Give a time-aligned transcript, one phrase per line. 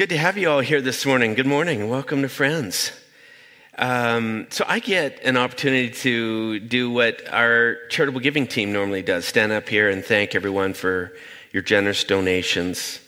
[0.00, 1.34] good to have you all here this morning.
[1.34, 1.90] Good morning.
[1.90, 2.90] Welcome to Friends.
[3.76, 9.26] Um, so, I get an opportunity to do what our charitable giving team normally does
[9.26, 11.12] stand up here and thank everyone for
[11.52, 12.98] your generous donations.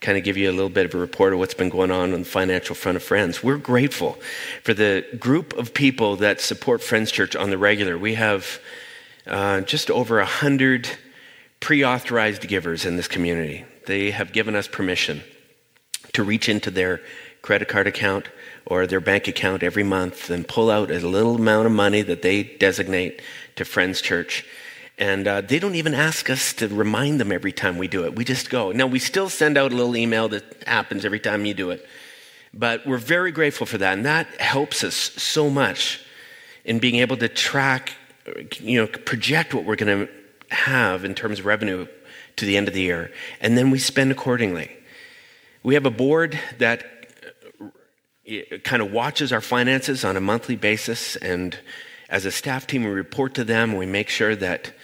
[0.00, 2.12] Kind of give you a little bit of a report of what's been going on
[2.12, 3.44] on the financial front of Friends.
[3.44, 4.18] We're grateful
[4.64, 7.96] for the group of people that support Friends Church on the regular.
[7.96, 8.58] We have
[9.28, 10.88] uh, just over a hundred
[11.60, 13.64] pre authorized givers in this community.
[13.86, 15.22] They have given us permission
[16.14, 17.00] to reach into their
[17.42, 18.28] credit card account
[18.66, 22.22] or their bank account every month and pull out a little amount of money that
[22.22, 23.20] they designate
[23.56, 24.46] to Friends Church.
[24.96, 28.16] And uh, they don't even ask us to remind them every time we do it.
[28.16, 28.72] We just go.
[28.72, 31.86] Now, we still send out a little email that happens every time you do it.
[32.54, 33.92] But we're very grateful for that.
[33.92, 36.00] And that helps us so much
[36.64, 37.92] in being able to track,
[38.60, 41.86] you know, project what we're going to have in terms of revenue
[42.36, 43.10] to the end of the year.
[43.40, 44.70] And then we spend accordingly.
[45.64, 46.84] We have a board that
[47.58, 51.16] uh, kind of watches our finances on a monthly basis.
[51.16, 51.58] And
[52.10, 53.74] as a staff team, we report to them.
[53.74, 54.74] We make sure that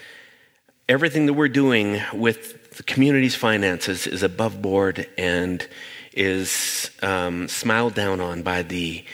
[0.88, 5.68] everything that we're doing with the community's finances is above board and
[6.14, 9.04] is um, smiled down on by the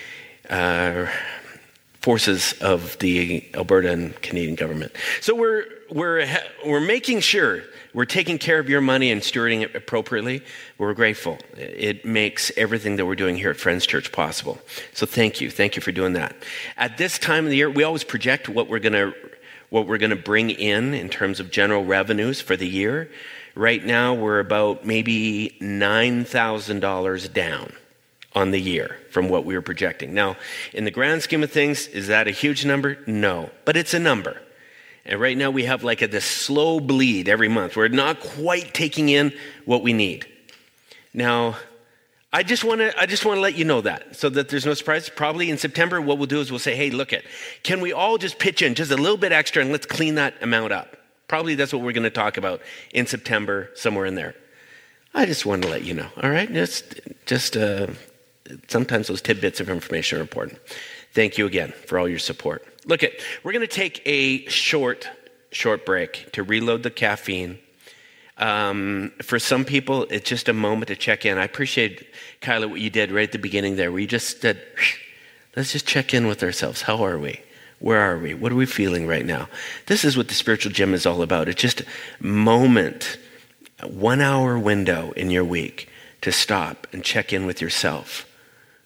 [0.49, 1.07] uh,
[2.01, 4.93] forces of the Alberta and Canadian government.
[5.21, 6.29] So we're, we're,
[6.65, 7.65] we're making sure
[7.97, 10.43] we're taking care of your money and stewarding it appropriately.
[10.77, 11.39] We're grateful.
[11.57, 14.59] It makes everything that we're doing here at Friends Church possible.
[14.93, 15.51] So thank you.
[15.51, 16.37] Thank you for doing that.
[16.77, 19.15] At this time of the year, we always project what we're going to
[19.71, 23.11] what we're going to bring in in terms of general revenues for the year.
[23.55, 27.73] Right now, we're about maybe $9,000 down
[28.35, 30.13] on the year from what we were projecting.
[30.13, 30.37] Now,
[30.75, 32.99] in the grand scheme of things, is that a huge number?
[33.07, 34.41] No, but it's a number.
[35.07, 37.77] And right now we have like a, this slow bleed every month.
[37.77, 39.33] We're not quite taking in
[39.65, 40.27] what we need.
[41.15, 41.57] Now,
[42.33, 44.67] I just want to I just want to let you know that so that there's
[44.67, 45.09] no surprise.
[45.09, 47.25] Probably in September, what we'll do is we'll say, hey, look it,
[47.63, 50.35] can we all just pitch in just a little bit extra and let's clean that
[50.43, 50.97] amount up?
[51.29, 52.61] Probably that's what we're going to talk about
[52.93, 54.35] in September, somewhere in there.
[55.15, 56.09] I just want to let you know.
[56.23, 57.87] All right, just just uh,
[58.69, 60.59] sometimes those tidbits of information are important.
[61.13, 62.67] Thank you again for all your support.
[62.87, 65.09] Look at, we're going to take a short,
[65.51, 67.59] short break to reload the caffeine.
[68.39, 71.37] Um, for some people, it's just a moment to check in.
[71.37, 72.07] I appreciate,
[72.41, 74.63] Kyla, what you did right at the beginning there, where you just said,
[75.57, 76.83] let's just check in with ourselves.
[76.83, 77.41] How are we?
[77.81, 78.35] Where are we?
[78.35, 79.49] What are we feeling right now?
[79.87, 81.49] This is what the spiritual gym is all about.
[81.49, 81.87] It's just a
[82.21, 83.19] moment,
[83.81, 85.89] a one hour window in your week
[86.21, 88.31] to stop and check in with yourself.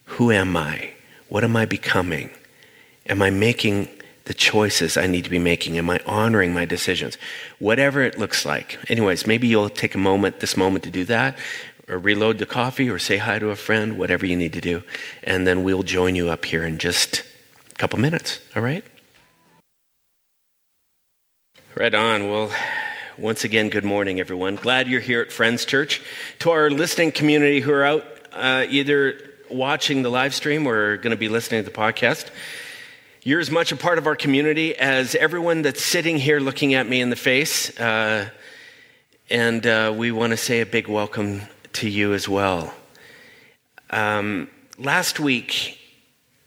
[0.05, 0.95] Who am I?
[1.29, 2.31] What am I becoming?
[3.11, 3.89] Am I making
[4.27, 5.77] the choices I need to be making?
[5.77, 7.19] Am I honoring my decisions?
[7.59, 8.79] Whatever it looks like.
[8.89, 11.37] Anyways, maybe you'll take a moment, this moment, to do that,
[11.89, 14.85] or reload the coffee, or say hi to a friend, whatever you need to do.
[15.25, 17.25] And then we'll join you up here in just
[17.73, 18.85] a couple minutes, all right?
[21.75, 22.31] Right on.
[22.31, 22.53] Well,
[23.19, 24.55] once again, good morning, everyone.
[24.55, 26.01] Glad you're here at Friends Church.
[26.41, 29.21] To our listening community who are out, uh, either
[29.51, 32.31] watching the live stream or going to be listening to the podcast.
[33.23, 36.89] You're as much a part of our community as everyone that's sitting here looking at
[36.89, 37.79] me in the face.
[37.79, 38.31] Uh,
[39.29, 41.43] and uh, we want to say a big welcome
[41.75, 42.73] to you as well.
[43.91, 44.49] Um,
[44.79, 45.79] last week,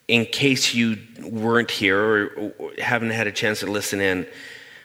[0.07, 4.25] in case you weren't here or, or haven't had a chance to listen in,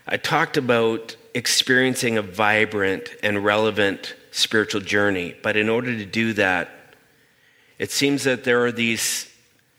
[0.06, 5.37] I talked about experiencing a vibrant and relevant spiritual journey.
[5.43, 6.69] But in order to do that,
[7.78, 9.32] it seems that there are these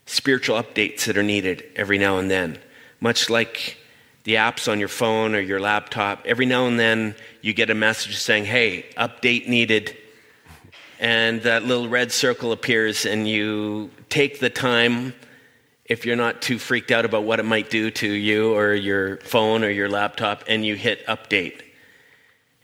[0.09, 2.57] spiritual updates that are needed every now and then,
[2.99, 3.77] much like
[4.23, 6.23] the apps on your phone or your laptop.
[6.25, 9.95] Every now and then you get a message saying, hey, update needed.
[10.99, 15.13] And that little red circle appears, and you take the time,
[15.85, 19.17] if you're not too freaked out about what it might do to you or your
[19.17, 21.61] phone or your laptop, and you hit update.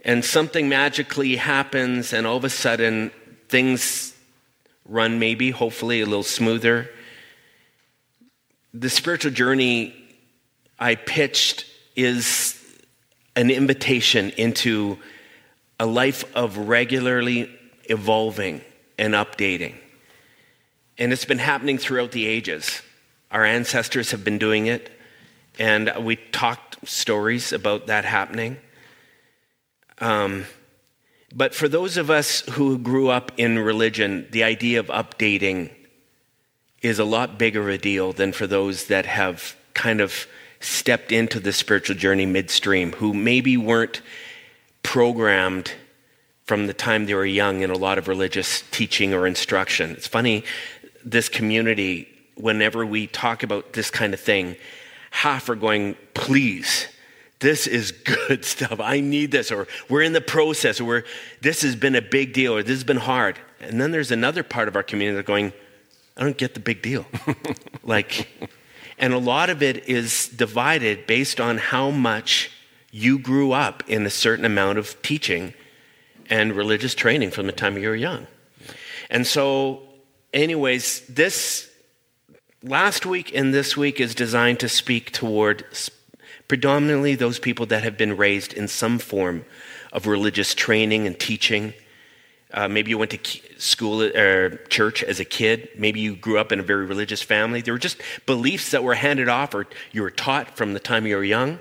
[0.04, 3.12] And something magically happens, and all of a sudden,
[3.50, 4.16] things
[4.88, 6.90] run maybe, hopefully a little smoother.
[8.78, 9.96] The spiritual journey
[10.78, 12.62] I pitched is
[13.34, 14.98] an invitation into
[15.80, 17.50] a life of regularly
[17.86, 18.60] evolving
[18.98, 19.76] and updating.
[20.98, 22.82] And it's been happening throughout the ages.
[23.32, 24.92] Our ancestors have been doing it,
[25.58, 28.58] and we talked stories about that happening.
[30.00, 30.48] Um,
[31.34, 35.70] but for those of us who grew up in religion, the idea of updating
[36.86, 40.28] is a lot bigger a deal than for those that have kind of
[40.60, 44.02] stepped into the spiritual journey midstream, who maybe weren't
[44.84, 45.74] programmed
[46.44, 49.92] from the time they were young in a lot of religious teaching or instruction.
[49.92, 50.44] It's funny,
[51.04, 54.56] this community, whenever we talk about this kind of thing,
[55.10, 56.88] half are going, please,
[57.40, 58.80] this is good stuff.
[58.80, 61.04] I need this, or we're in the process, or we're,
[61.42, 63.40] this has been a big deal, or this has been hard.
[63.60, 65.52] And then there's another part of our community that going,
[66.18, 67.06] I don't get the big deal.
[67.84, 68.28] like,
[68.98, 72.52] and a lot of it is divided based on how much
[72.92, 75.54] you grew up in a certain amount of teaching
[76.30, 78.28] and religious training from the time you were young.
[79.10, 79.82] And so,
[80.34, 81.70] anyways, this
[82.64, 85.66] last week and this week is designed to speak toward
[86.48, 89.46] predominantly those people that have been raised in some form
[89.92, 91.74] of religious training and teaching.
[92.54, 93.20] Uh, maybe you went to
[93.58, 95.70] school or church as a kid.
[95.78, 97.62] Maybe you grew up in a very religious family.
[97.62, 101.06] There were just beliefs that were handed off or you were taught from the time
[101.06, 101.60] you were young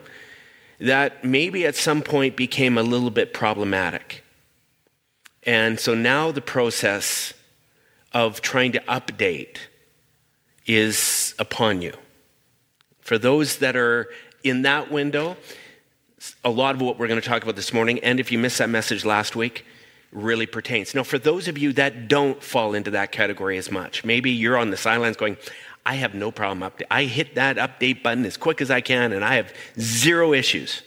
[0.80, 4.24] that maybe at some point became a little bit problematic.
[5.44, 7.32] And so now the process
[8.12, 9.56] of trying to update
[10.66, 11.92] is upon you.
[13.00, 14.08] For those that are
[14.42, 15.36] in that window,
[16.44, 18.58] a lot of what we're going to talk about this morning, and if you missed
[18.58, 19.66] that message last week,
[20.14, 20.94] really pertains.
[20.94, 24.56] Now, for those of you that don't fall into that category as much, maybe you're
[24.56, 25.36] on the sidelines going,
[25.84, 26.86] I have no problem update.
[26.90, 30.82] I hit that update button as quick as I can, and I have zero issues.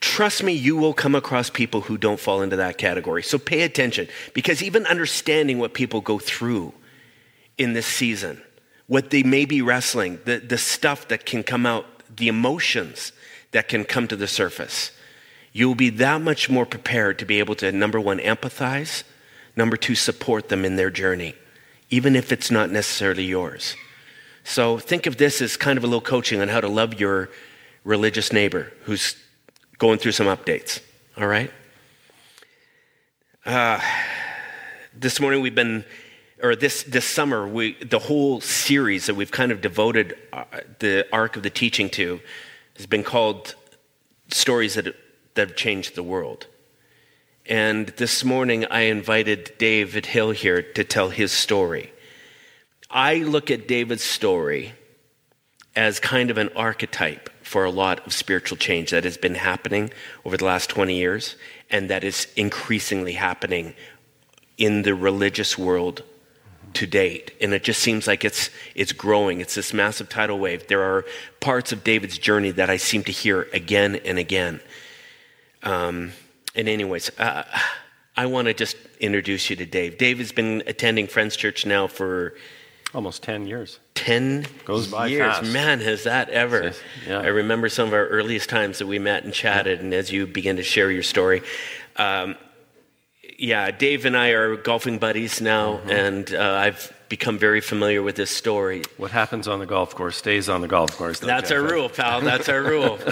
[0.00, 3.22] Trust me, you will come across people who don't fall into that category.
[3.22, 6.74] So pay attention, because even understanding what people go through
[7.56, 8.42] in this season,
[8.86, 13.12] what they may be wrestling, the, the stuff that can come out, the emotions
[13.52, 14.90] that can come to the surface,
[15.54, 19.04] you'll be that much more prepared to be able to, number one, empathize,
[19.56, 21.34] number two, support them in their journey
[21.94, 23.76] even if it's not necessarily yours.
[24.42, 27.30] So think of this as kind of a little coaching on how to love your
[27.84, 29.16] religious neighbor who's
[29.78, 30.80] going through some updates.
[31.16, 31.52] All right?
[33.46, 33.80] Uh,
[34.92, 35.84] this morning we've been,
[36.42, 40.44] or this, this summer, we, the whole series that we've kind of devoted uh,
[40.80, 42.20] the arc of the teaching to
[42.76, 43.54] has been called
[44.30, 44.96] Stories that,
[45.34, 46.46] that Have Changed the World.
[47.46, 51.92] And this morning, I invited David Hill here to tell his story.
[52.90, 54.72] I look at David's story
[55.76, 59.90] as kind of an archetype for a lot of spiritual change that has been happening
[60.24, 61.36] over the last 20 years
[61.70, 63.74] and that is increasingly happening
[64.56, 66.02] in the religious world
[66.72, 70.66] to date and it just seems like it's it's growing it's this massive tidal wave
[70.66, 71.04] there are
[71.40, 74.60] parts of david's journey that i seem to hear again and again
[75.64, 76.12] um,
[76.54, 77.44] and, anyways, uh,
[78.16, 79.98] I want to just introduce you to Dave.
[79.98, 82.34] Dave has been attending Friends Church now for
[82.94, 83.80] almost 10 years.
[83.96, 85.36] 10 Goes by years.
[85.38, 85.52] Fast.
[85.52, 86.72] Man, has that ever.
[87.08, 87.20] Yeah.
[87.20, 90.26] I remember some of our earliest times that we met and chatted, and as you
[90.26, 91.42] begin to share your story.
[91.96, 92.36] Um,
[93.36, 95.90] yeah, Dave and I are golfing buddies now, mm-hmm.
[95.90, 98.82] and uh, I've become very familiar with this story.
[98.96, 101.18] What happens on the golf course stays on the golf course.
[101.18, 102.20] That's our rule, pal.
[102.20, 102.98] That's our rule.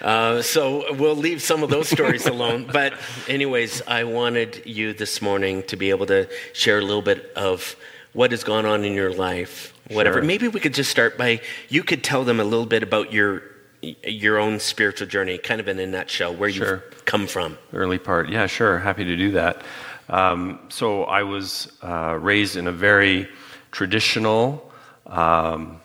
[0.00, 2.68] Uh, so we'll leave some of those stories alone.
[2.70, 2.94] But,
[3.28, 7.76] anyways, I wanted you this morning to be able to share a little bit of
[8.12, 10.18] what has gone on in your life, whatever.
[10.18, 10.24] Sure.
[10.24, 13.42] Maybe we could just start by you could tell them a little bit about your
[13.82, 16.82] your own spiritual journey, kind of in a nutshell, where sure.
[16.90, 17.58] you've come from.
[17.72, 19.62] Early part, yeah, sure, happy to do that.
[20.08, 23.28] Um, so I was uh, raised in a very
[23.70, 24.72] traditional.
[25.06, 25.80] Um,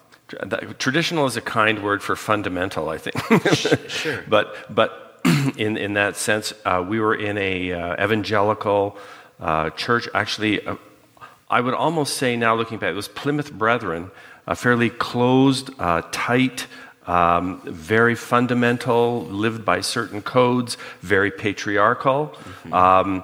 [0.77, 3.15] traditional is a kind word for fundamental, I think.
[3.89, 4.23] sure.
[4.27, 5.21] But but
[5.57, 8.97] in in that sense, uh, we were in a uh, evangelical
[9.39, 10.07] uh, church.
[10.13, 10.75] Actually, uh,
[11.49, 14.11] I would almost say now, looking back, it was Plymouth Brethren,
[14.47, 16.67] a fairly closed, uh, tight.
[17.07, 22.27] Um, very fundamental, lived by certain codes, very patriarchal.
[22.27, 22.73] Mm-hmm.
[22.73, 23.23] Um,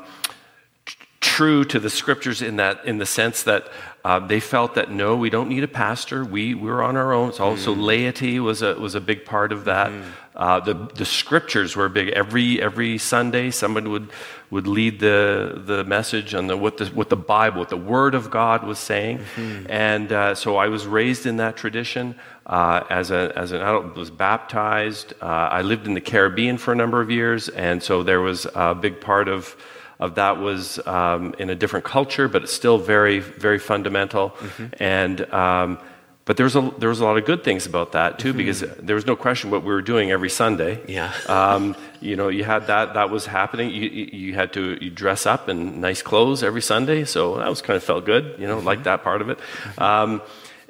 [1.37, 3.69] true to the scriptures in that in the sense that
[4.07, 6.23] uh, they felt that no, we don't need a pastor.
[6.23, 7.27] We we're on our own.
[7.27, 7.83] It's also mm.
[7.83, 9.91] laity was a was a big part of that.
[9.91, 10.03] Mm.
[10.33, 12.07] Uh, the the scriptures were big.
[12.23, 14.07] Every every Sunday, someone would
[14.49, 18.15] would lead the the message on the what the what the Bible, what the Word
[18.15, 19.17] of God was saying.
[19.17, 19.65] Mm-hmm.
[19.69, 22.15] And uh, so I was raised in that tradition.
[22.45, 25.13] Uh, as a as an adult, was baptized.
[25.21, 25.25] Uh,
[25.59, 28.73] I lived in the Caribbean for a number of years, and so there was a
[28.73, 29.57] big part of
[29.99, 34.29] of that was um, in a different culture, but it's still very, very fundamental.
[34.29, 34.83] Mm-hmm.
[34.83, 35.79] And um,
[36.27, 38.37] but there was a there was a lot of good things about that too, mm-hmm.
[38.37, 40.81] because there was no question what we were doing every Sunday.
[40.85, 41.13] Yeah.
[41.27, 43.69] um, you know, you had that that was happening.
[43.69, 47.61] You, you had to you dress up in nice clothes every Sunday, so that was
[47.61, 48.35] kind of felt good.
[48.37, 48.67] You know, mm-hmm.
[48.67, 49.39] like that part of it.
[49.77, 50.21] Um,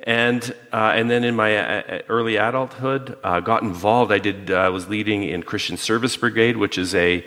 [0.03, 4.11] and uh, and then in my uh, early adulthood, uh, got involved.
[4.11, 4.51] I did.
[4.51, 7.25] I uh, was leading in Christian Service Brigade, which is a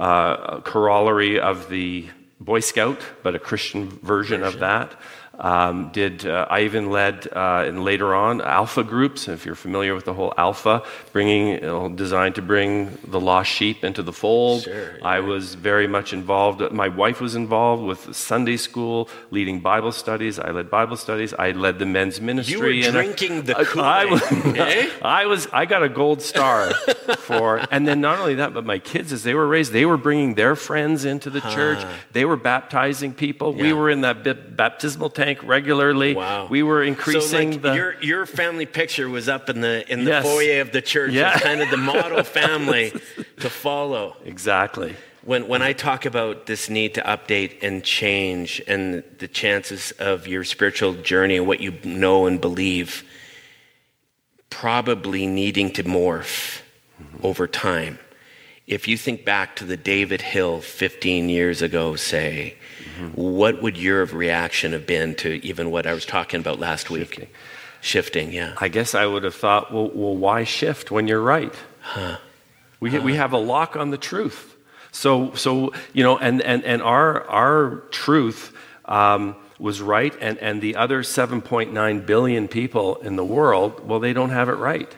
[0.00, 2.06] uh, corollary of the
[2.40, 4.98] Boy Scout, but a Christian version of that.
[5.40, 9.26] Um, did uh, I even led uh, and later on alpha groups?
[9.26, 10.82] If you're familiar with the whole alpha,
[11.12, 14.62] bringing you know, designed to bring the lost sheep into the fold.
[14.64, 15.06] Sure, yeah.
[15.06, 16.60] I was very much involved.
[16.72, 20.38] My wife was involved with Sunday school, leading Bible studies.
[20.38, 21.32] I led Bible studies.
[21.32, 22.78] I led the men's ministry.
[22.78, 24.90] You were drinking the Kool-Aid, I was- eh?
[25.02, 26.72] I was I got a gold star
[27.18, 29.96] for and then not only that but my kids as they were raised they were
[29.96, 31.82] bringing their friends into the church
[32.12, 36.46] they were baptizing people we were in that baptismal tank regularly Wow.
[36.50, 40.04] we were so increasing like the your your family picture was up in the in
[40.04, 40.24] the Yes.
[40.24, 41.38] foyer of the church Yeah.
[41.38, 42.92] kind of the model family
[43.40, 44.16] to follow.
[44.24, 44.94] exactly
[45.24, 50.26] When when I talk about this need to update and change and the chances of
[50.26, 53.04] your spiritual journey and what you know and believe
[54.50, 56.62] probably needing to morph
[57.00, 57.26] mm-hmm.
[57.26, 57.98] over time.
[58.66, 62.56] If you think back to the David Hill 15 years ago, say,
[63.14, 67.30] what would your reaction have been to even what I was talking about last week?
[67.80, 68.32] Shifting.
[68.32, 68.54] Yeah.
[68.58, 71.54] I guess I would have thought well, well why shift when you're right
[72.80, 74.54] we, we have a lock on the truth
[74.92, 78.54] so so you know and and, and our our truth
[78.84, 84.12] um, was right and and the other 7.9 billion people in the world well they
[84.12, 84.94] don't have it right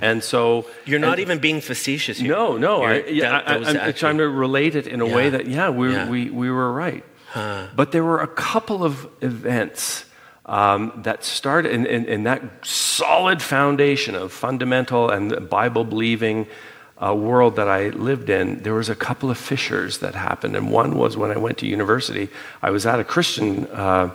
[0.00, 2.32] and so You're not and- even being facetious here.
[2.32, 5.46] no no I, You're- yeah, I, actually- trying to relate it in a way that
[5.46, 6.08] yeah we, Yeah.
[6.08, 7.04] we, we were right
[7.76, 10.04] but there were a couple of events
[10.46, 16.46] um, that started in, in, in that solid foundation of fundamental and Bible believing
[16.98, 18.62] uh, world that I lived in.
[18.62, 21.66] There was a couple of fissures that happened, and one was when I went to
[21.66, 22.28] university.
[22.62, 23.66] I was at a Christian.
[23.66, 24.14] Uh,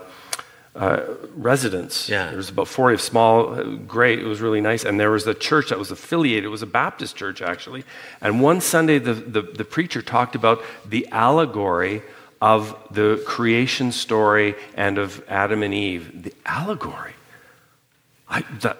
[0.74, 1.02] uh,
[1.36, 2.08] residence.
[2.08, 2.28] Yeah.
[2.28, 4.20] There was about 40 of small, uh, great.
[4.20, 4.86] It was really nice.
[4.86, 6.46] And there was a church that was affiliated.
[6.46, 7.84] It was a Baptist church, actually.
[8.22, 12.04] And one Sunday, the, the, the preacher talked about the allegory
[12.42, 16.24] of the creation story and of Adam and Eve.
[16.24, 17.14] The allegory.
[18.28, 18.78] I, that,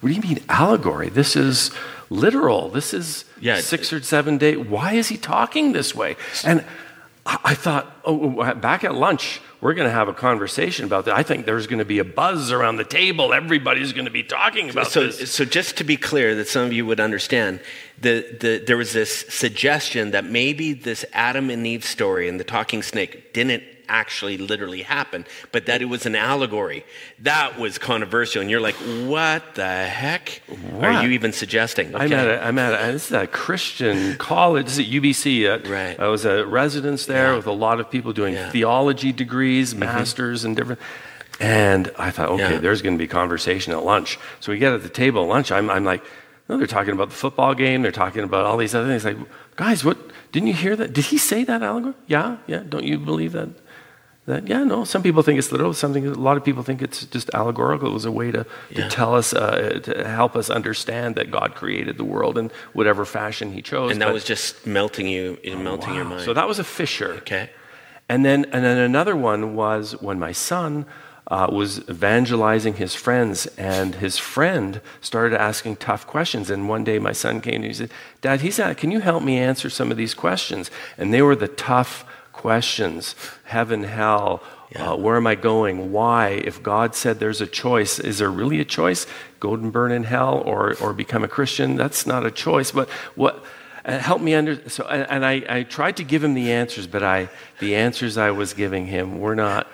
[0.00, 1.08] what do you mean allegory?
[1.08, 1.70] This is
[2.10, 2.68] literal.
[2.68, 3.60] This is Yeah.
[3.60, 4.56] six or seven day.
[4.56, 6.16] Why is he talking this way?
[6.44, 6.64] And
[7.26, 11.06] I, I thought, oh, oh back at lunch, we're going to have a conversation about
[11.06, 11.16] that.
[11.16, 13.32] I think there's going to be a buzz around the table.
[13.32, 15.32] Everybody's going to be talking about so, this.
[15.32, 17.60] so just to be clear, that some of you would understand,
[17.98, 22.44] the, the, there was this suggestion that maybe this Adam and Eve story and the
[22.44, 26.84] talking snake didn't actually literally happen, but that it was an allegory.
[27.20, 28.74] That was controversial, and you're like,
[29.06, 30.84] "What the heck What?
[30.84, 34.66] are you even suggesting?" I'm at, a, I'm at a, this is a Christian college.
[34.66, 35.46] This is at UBC.
[35.48, 35.98] Uh, Right.
[35.98, 37.36] I was a residence there Yeah.
[37.36, 38.42] with a lot of people doing Yeah.
[38.44, 38.52] Mm-hmm.
[38.52, 40.80] theology degrees, masters, and different.
[41.40, 42.58] And I thought, okay, Yeah.
[42.58, 44.18] there's going to be conversation at lunch.
[44.40, 45.50] So we get at the table at lunch.
[45.50, 46.02] I'm, I'm like,
[46.48, 47.82] no, they're talking about the football game.
[47.82, 49.04] They're talking about all these other things.
[49.04, 49.16] Like,
[49.56, 49.96] guys, what?
[50.30, 50.92] Didn't you hear that?
[50.92, 51.94] Did he say that allegory?
[52.06, 52.62] Yeah, yeah.
[52.68, 53.48] Don't you believe that?
[54.26, 54.84] That yeah, no.
[54.84, 55.74] Some people think it's literal.
[55.74, 57.88] Something a lot of people think it's just allegorical.
[57.90, 58.84] It was a way to, Yeah.
[58.84, 63.04] to tell us, uh, to help us understand that God created the world in whatever
[63.04, 63.90] fashion He chose.
[63.92, 66.22] and that But- was just melting you, melting your mind.
[66.22, 67.14] So that was a fissure.
[67.18, 67.50] okay.
[68.08, 70.86] And then, and then another one was when my son
[71.30, 76.50] uh, was evangelizing his friends, and his friend started asking tough questions.
[76.50, 77.90] And one day, my son came to me and he said,
[78.20, 81.34] "Dad, he's at, can you help me answer some of these questions?" And they were
[81.34, 82.04] the tough
[82.44, 84.42] questions: heaven, hell.
[84.70, 84.90] Yeah.
[84.90, 85.92] Uh, where am I going?
[85.92, 86.28] Why?
[86.50, 89.06] If God said there's a choice, is there really a choice?
[89.40, 91.76] Go and burn in hell or, or become a Christian?
[91.76, 92.70] That's not a choice.
[92.72, 93.34] But what?
[93.84, 94.68] Uh, help me under.
[94.68, 97.28] So, and, and I, I tried to give him the answers, but I,
[97.60, 99.66] the answers I was giving him were not.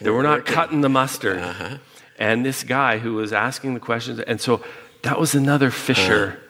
[0.00, 1.38] They were not cutting the mustard.
[1.38, 1.78] Uh-huh.
[2.18, 4.64] And this guy who was asking the questions, and so
[5.02, 6.40] that was another fissure.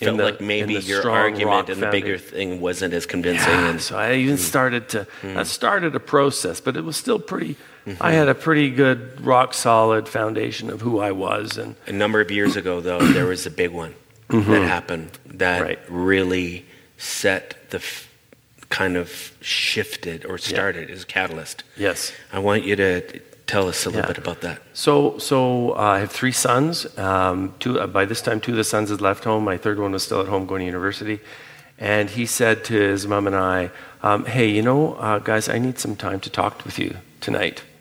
[0.00, 3.48] You felt the- like maybe your argument and the bigger thing wasn't as convincing.
[3.48, 4.42] Yeah, and so I even hmm.
[4.42, 5.38] started to hmm.
[5.38, 7.56] I started a process, but it was still pretty.
[7.86, 8.02] Mm-hmm.
[8.02, 12.20] I had a pretty good rock solid foundation of who I was, and A number
[12.20, 13.94] of years ago, though, there was a big one
[14.28, 14.50] mm-hmm.
[14.50, 15.78] that happened that Right.
[15.88, 16.66] really
[16.98, 18.08] set the f-
[18.70, 21.62] kind of shifted or started as a catalyst.
[21.76, 22.12] yes.
[22.32, 24.08] I want you to tell us a little Yeah.
[24.08, 24.60] bit about that.
[24.74, 26.86] So, so uh, I have three sons.
[26.98, 29.44] Um, two, uh, by this time, two of the sons had left home.
[29.44, 31.20] My third one was still at home going to university.
[31.78, 33.70] And he said to his mom and I,
[34.02, 37.62] um, "Hey, you know, uh, guys, I need some time to talk with you tonight."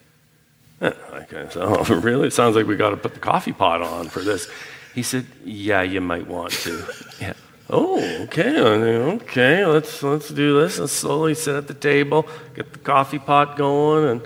[0.82, 2.28] Okay, so oh, really?
[2.28, 4.48] It sounds like we got to put the coffee pot on for this.
[4.94, 6.84] He said, "Yeah, you might want to."
[7.22, 7.34] yeah.
[7.70, 9.66] Oh, okay, okay.
[9.66, 10.78] Let's let's do this.
[10.78, 14.22] Let's slowly sit at the table, get the coffee pot going, and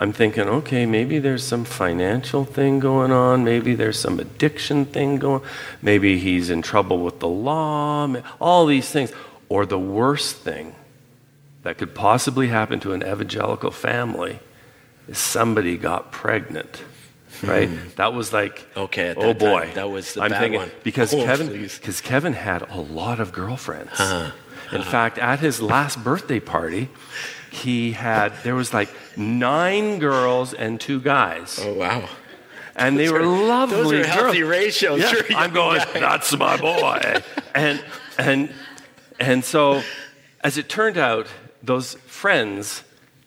[0.00, 3.44] I'm thinking, okay, maybe there's some financial thing going on.
[3.44, 5.42] Maybe there's some addiction thing going.
[5.42, 5.48] On.
[5.82, 8.08] Maybe he's in trouble with the law.
[8.40, 9.12] All these things.
[9.50, 10.74] or the worst thing
[11.64, 14.38] that could possibly happen to an evangelical family
[15.06, 16.82] is somebody got pregnant.
[17.42, 17.68] Right?
[17.68, 17.88] Hmm.
[17.96, 20.60] That was like, Okay, at oh that boy, time, that was the I'm bad thinking
[20.60, 20.70] one.
[20.82, 24.00] because Oh, Kevin, because Kevin had a lot of girlfriends.
[24.72, 26.88] In fact, at his last birthday party,
[27.52, 32.08] he had there was like nine girls and two guys, Oh, wow.
[32.76, 33.76] and they were lovely.
[33.76, 34.06] Those are girls.
[34.06, 35.00] healthy ratios.
[35.00, 35.78] Yeah, You're a I'm going.
[35.92, 36.00] guy.
[36.00, 37.22] That's my boy.
[37.54, 37.82] and
[38.18, 38.52] and
[39.18, 39.82] and so,
[40.42, 41.26] as it turned out,
[41.62, 42.82] those friends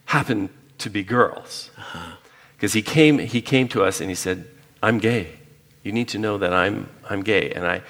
[0.05, 0.49] happened
[0.79, 1.69] to be girls.
[1.77, 2.15] Uh-huh.
[2.55, 4.45] Because he came, he came to us and he said,
[4.81, 5.39] "I'm gay.
[5.83, 7.81] You need to know that I'm I'm gay." And I,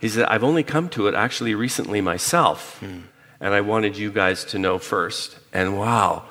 [0.00, 3.00] he said, "I've only come to it actually recently myself, hmm.
[3.42, 5.36] And I wanted you guys to know first.
[5.52, 6.24] And wow,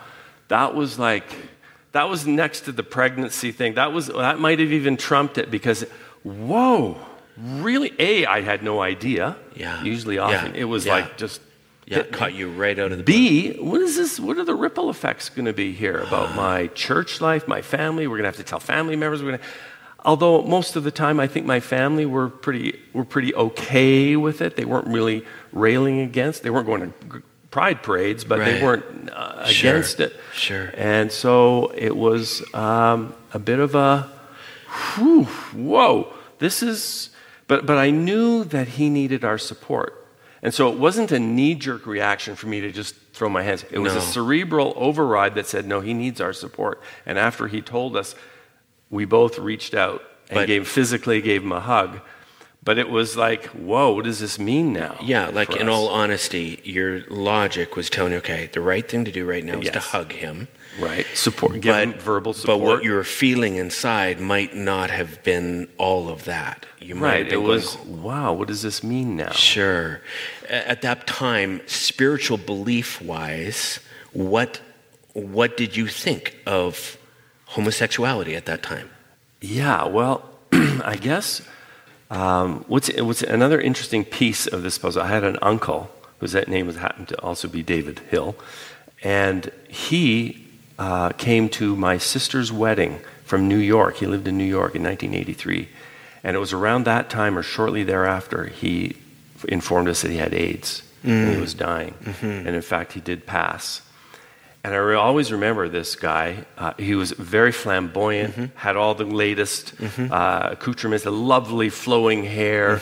[0.48, 1.25] that was like,
[1.91, 3.75] that was next to the pregnancy thing.
[3.75, 5.84] That was that might have even trumped it because,
[6.24, 6.98] whoa,
[7.38, 7.91] really?
[8.00, 9.36] A, I had no idea.
[9.56, 9.84] Yeah.
[9.84, 10.22] Usually, Yeah.
[10.24, 10.94] often it was Yeah.
[10.94, 11.41] like just
[11.86, 14.18] Yeah, caught you right out of the B, what is this?
[14.18, 18.08] What are the ripple effects going to be here about my church life, my family?
[18.08, 19.22] We're going to have to tell family members.
[19.22, 19.46] We're going to,
[20.06, 24.41] although most of the time I think my family were pretty were pretty okay with
[24.41, 24.56] it.
[24.56, 26.43] They weren't really railing against.
[26.43, 28.46] They weren't going to pride parades, but Right.
[28.60, 29.72] they weren't uh, Sure.
[29.72, 30.15] against it.
[30.34, 30.72] Sure.
[30.77, 34.10] And so it was um, a bit of a
[34.96, 36.13] whew, whoa.
[36.39, 37.10] This is,
[37.48, 39.98] but but I knew that he needed our support.
[40.43, 43.63] And so it wasn't a knee jerk reaction for me to just throw my hands.
[43.70, 44.00] It was No.
[44.00, 46.81] a cerebral override that said, no, he needs our support.
[47.05, 48.15] And after he told us,
[48.89, 52.00] we both reached out and But- gave physically gave him a hug.
[52.63, 54.96] But it was like, whoa, what does this mean now?
[55.01, 55.74] Yeah, like in us?
[55.74, 59.60] all honesty, your logic was telling you, okay, the right thing to do right now
[59.60, 60.48] is to hug him.
[60.80, 62.60] right support, give him verbal support.
[62.60, 66.68] But what you were feeling inside might not have been all of that.
[66.80, 68.34] You might right, it been was going, wow.
[68.34, 69.32] What does this mean now?
[69.32, 70.01] Sure.
[70.48, 73.80] At that time, spiritual belief wise,
[74.13, 74.62] what
[75.13, 76.98] what did you think of
[77.46, 78.89] homosexuality at that time?
[79.41, 81.41] Yeah, well, I guess
[82.12, 85.02] um, what's what's another interesting piece of this puzzle.
[85.02, 88.36] I had an uncle whose that name was happened to also be David Hill,
[89.02, 90.45] and he
[90.78, 93.95] uh, came to my sister's wedding from New York.
[93.97, 95.69] He lived in New York in 1983,
[96.24, 98.97] and it was around that time or shortly thereafter he
[99.47, 103.26] informed us that he had AIDS and he was dying, and in fact he did
[103.26, 103.82] pass.
[104.63, 106.45] And I re- always remember this guy.
[106.58, 112.80] Uh, he was very flamboyant, had all the latest uh, accoutrements, the lovely flowing hair.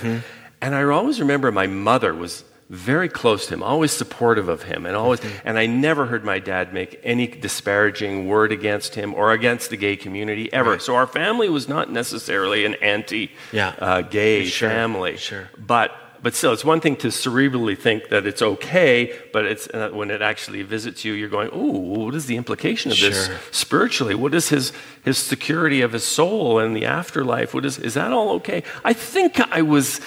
[0.62, 4.86] And I always remember my mother was very close to him, always supportive of him,
[4.86, 5.22] and always.
[5.46, 9.78] And I never heard my dad make any disparaging word against him or against the
[9.78, 10.78] gay community ever.
[10.80, 13.74] So our family was not necessarily an anti Yeah.
[13.80, 15.16] uh, gay Sure, family.
[15.18, 15.50] sure.
[15.58, 19.90] But but still, it's one thing to cerebrally think that it's okay, but it's uh,
[19.94, 23.38] when it actually visits you, you're going, "Ooh, what is the implication of this Sure.
[23.52, 24.16] spiritually?
[24.16, 27.54] What is his his security of his soul and the afterlife?
[27.54, 30.02] What is is that all okay?" I think I was.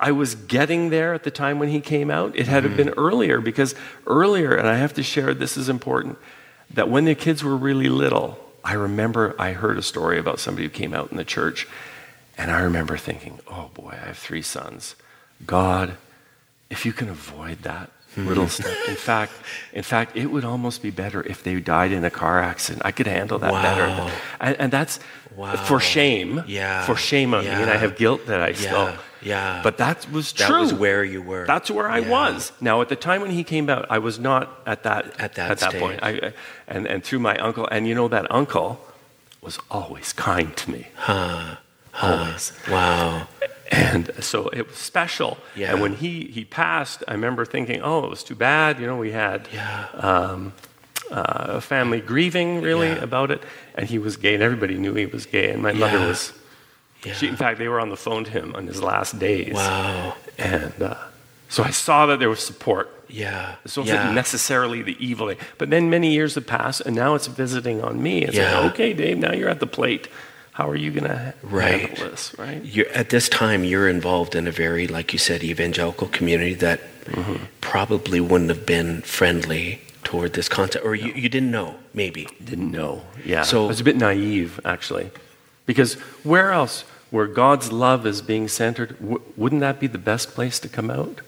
[0.00, 2.36] I was getting there at the time when he came out.
[2.36, 2.76] It had Mm-hmm.
[2.76, 3.74] been earlier because
[4.06, 6.18] earlier, and I have to share this is important,
[6.72, 10.68] that when the kids were really little, I remember I heard a story about somebody
[10.68, 11.66] who came out in the church,
[12.36, 14.94] and I remember thinking, oh boy, I have three sons.
[15.46, 15.96] God,
[16.70, 18.50] if you can avoid that little hmm.
[18.50, 18.76] step.
[18.88, 19.32] In fact,
[19.72, 22.82] in fact, it would almost be better if they died in a car accident.
[22.84, 23.62] I could handle that Wow.
[23.62, 24.12] better.
[24.40, 24.98] And, and that's
[25.36, 25.56] Wow.
[25.56, 26.42] for shame.
[26.46, 26.84] Yeah.
[26.84, 27.50] For shame on me.
[27.50, 28.54] And I have guilt that I Yeah.
[28.54, 28.92] still.
[29.20, 29.60] Yeah.
[29.62, 30.46] But that was true.
[30.46, 31.46] That was where you were.
[31.46, 32.08] That's where I Yeah.
[32.10, 32.52] was.
[32.60, 35.60] Now, at the time when he came out, I was not at that At that
[35.74, 35.98] point.
[35.98, 36.22] stage.
[36.22, 36.32] I, I-
[36.66, 38.80] and and through my uncle, and you know that uncle
[39.40, 40.88] was always kind to me.
[40.96, 41.56] Huh?
[42.00, 42.52] Always.
[42.70, 43.26] wow.
[43.70, 45.36] And so it was special.
[45.54, 45.72] Yeah.
[45.72, 48.80] And when he, he passed, I remember thinking, oh, it was too bad.
[48.80, 49.86] You know, we had Yeah.
[51.10, 53.02] uh, family grieving really Yeah.
[53.04, 53.42] about it.
[53.74, 55.50] And he was gay, and everybody knew he was gay.
[55.50, 56.32] And my mother was,
[57.04, 57.14] Yeah.
[57.14, 59.54] she, in fact, they were on the phone to him on his last days.
[59.54, 60.14] Wow.
[60.38, 60.94] And uh,
[61.48, 62.90] so I saw that there was support.
[63.08, 63.54] Yeah.
[63.62, 65.32] This wasn't necessarily the evil.
[65.56, 68.24] But then many years have passed, and now it's visiting on me.
[68.24, 68.60] It's Yeah.
[68.60, 70.08] like, okay, Dave, now you're at the plate.
[70.58, 71.82] How are you going to Right.
[71.88, 72.60] handle this, right?
[72.64, 76.80] You're, at this time, you're involved in a very, like you said, evangelical community that
[77.08, 77.44] Mm-hmm.
[77.62, 82.28] probably wouldn't have been friendly toward this concept, or you, you didn't know, maybe.
[82.44, 83.02] Didn't know.
[83.24, 83.42] Yeah.
[83.44, 85.10] So- I was a bit naive, actually.
[85.64, 85.94] Because
[86.24, 90.58] where else, where God's love is being centered, w- wouldn't that be the best place
[90.58, 91.20] to come out?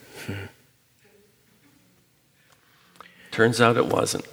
[3.31, 4.27] Turns out it wasn't.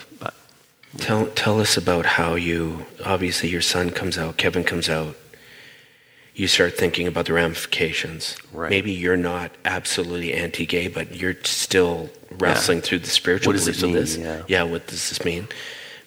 [0.98, 5.16] Tell, tell us about how you, obviously, your son comes out, Kevin comes out.
[6.34, 8.38] You start thinking about the ramifications.
[8.54, 8.70] Right.
[8.70, 13.82] Maybe you're not absolutely anti gay, but you're still wrestling through the spiritual What beliefs
[13.82, 13.96] of mean?
[13.96, 14.18] this.
[14.48, 14.64] Yeah.
[14.64, 15.48] what does this mean?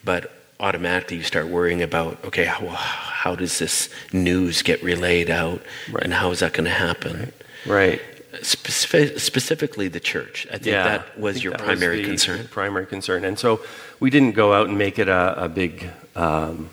[0.04, 5.62] But automatically you start worrying about okay, how, how does this news get relayed out,
[5.90, 6.04] Right.
[6.04, 7.32] and how is that going to happen?
[7.66, 8.00] Right.
[8.42, 10.46] Specific, specifically, the church.
[10.48, 12.48] I think Yeah, that was think your that primary the concern.
[12.48, 13.60] Primary concern, and so
[13.98, 16.68] we didn't go out and make it a, a big um,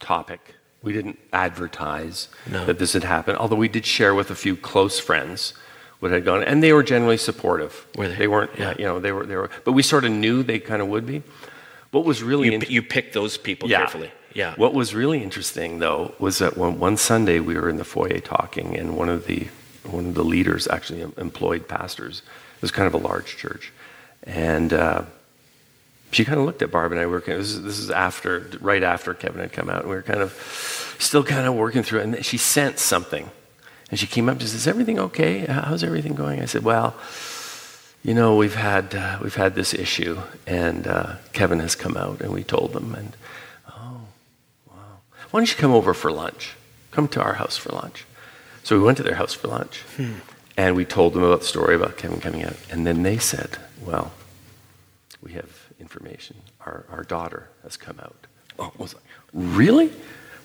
[0.00, 0.54] topic.
[0.82, 2.66] We didn't advertise No.
[2.66, 3.38] that this had happened.
[3.38, 5.54] Although we did share with a few close friends
[6.00, 7.86] what had gone, and they were generally supportive.
[7.96, 8.28] Were they?
[8.28, 8.74] weren't, Yeah.
[8.78, 9.48] you know, they were, they were.
[9.64, 11.22] But we sort of knew they kind of would be.
[11.90, 14.10] What was really You, int- you picked those people carefully.
[14.34, 14.54] Yeah.
[14.56, 18.18] what was really interesting, though, was that one, one Sunday we were in the foyer
[18.18, 19.46] talking, and one of the
[19.84, 22.22] one of the leaders, actually employed pastors,
[22.56, 23.72] it was kind of a large church,
[24.22, 25.02] and uh,
[26.10, 27.06] she kind of looked at Barb and I.
[27.06, 29.90] Were kind of, this, is, this is after, right after Kevin had come out, and
[29.90, 30.32] we were kind of
[30.98, 32.04] still kind of working through it.
[32.04, 33.30] And she sensed something,
[33.90, 35.40] and she came up and says, "Is everything okay?
[35.40, 36.94] How's everything going?" I said, "Well."
[38.06, 42.20] You know, we've had uh, we've had this issue, and uh, Kevin has come out,
[42.20, 43.16] and we told them, and
[43.66, 44.00] oh,
[44.68, 44.74] wow,
[45.30, 46.54] why don't you come over for lunch?
[46.90, 48.04] Come to our house for lunch.
[48.64, 49.82] So we went to their house for lunch.
[49.96, 50.14] Hmm.
[50.56, 52.56] And we told them about the story about Kevin coming out.
[52.70, 54.12] And then they said, well,
[55.22, 56.36] we have information.
[56.60, 58.26] Our, our daughter has come out.
[58.58, 59.90] Oh, I was like, really?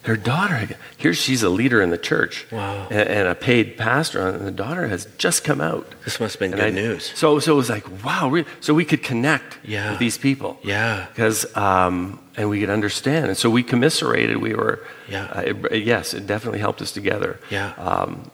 [0.04, 2.88] Their daughter, here she's a leader in the church Wow.
[2.90, 5.86] and, and a paid pastor, and the daughter has just come out.
[6.06, 7.12] This must have been And good I- news.
[7.16, 9.92] So, so it was like, wow, re- so we could connect Yeah.
[9.92, 10.58] with these people.
[10.64, 11.08] Yeah.
[11.14, 13.26] Because, um, and we could understand.
[13.28, 14.38] And so we commiserated.
[14.38, 15.26] We were, Yeah.
[15.36, 17.38] uh, it- yes, it definitely helped us together.
[17.50, 17.74] Yeah.
[17.78, 18.32] Um,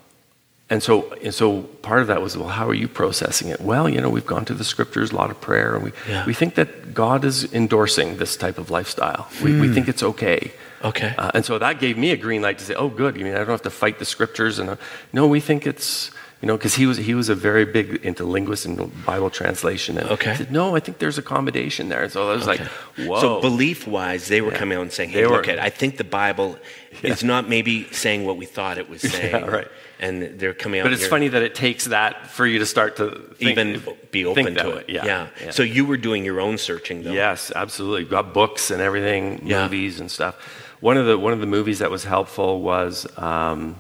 [0.70, 3.62] and so, and so part of that was, well, how are you processing it?
[3.62, 6.26] Well, you know, we've gone to the scriptures, a lot of prayer, and we, Yeah.
[6.26, 9.28] we think that God is endorsing this type of lifestyle.
[9.44, 10.52] We, we think it's okay.
[10.84, 11.14] Okay.
[11.18, 13.16] Uh, and so that gave me a green light to say, oh, good.
[13.16, 14.58] You mean I don't have to fight the scriptures?
[14.60, 14.76] And uh,
[15.14, 18.24] no, we think it's, you know, because he was, he was a very big into
[18.24, 19.98] linguist and Bible translation.
[19.98, 20.36] And Okay.
[20.36, 22.04] said, no, I think there's accommodation there.
[22.04, 22.64] And so I was Okay.
[22.64, 23.20] like, whoa.
[23.22, 24.58] So belief wise, they were Yeah.
[24.58, 26.58] coming out and saying, "Hey, They were- look at, I think the Bible
[27.04, 29.68] is not maybe saying what we thought it was saying." right.
[30.00, 30.84] And they're coming out.
[30.84, 33.82] but it's here- funny that it takes that for you to start to think, even
[34.12, 34.90] be open to it.
[34.90, 35.28] Yeah.
[35.42, 35.52] yeah.
[35.52, 37.12] So you were doing your own searching, though.
[37.14, 38.04] Yes, absolutely.
[38.06, 39.64] Got books and everything, Yeah.
[39.64, 40.36] movies and stuff.
[40.82, 43.76] One of the one of the movies that was helpful was um,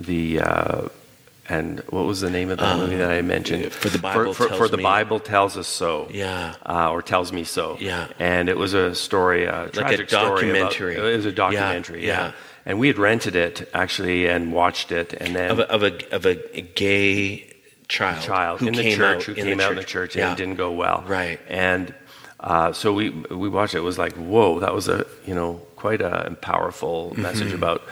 [0.00, 0.88] the uh,
[1.48, 3.66] and what was the name of the movie that I mentioned?
[3.66, 4.82] Uh, For the Bible for, for, Tells for the.
[4.82, 6.08] Bible tells us so.
[6.10, 6.54] Yeah.
[6.66, 7.76] Uh, or tells me so.
[7.80, 8.08] Yeah.
[8.18, 10.96] And it was a story, a tragic story about- documentary.
[10.96, 12.06] it was a documentary.
[12.06, 12.32] Yeah, Yeah, yeah.
[12.66, 16.14] And we had rented it actually and watched it, and then Of a, of a
[16.14, 17.50] of a gay
[17.88, 19.84] child, child who in the came church out who in came the out in the
[19.84, 20.32] church and Yeah.
[20.32, 21.04] it didn't go well.
[21.06, 21.38] Right.
[21.48, 21.94] And
[22.40, 23.78] uh, so we we watched it.
[23.78, 27.22] It was like, whoa, that was a you know quite a powerful Mm-hmm.
[27.22, 27.82] message about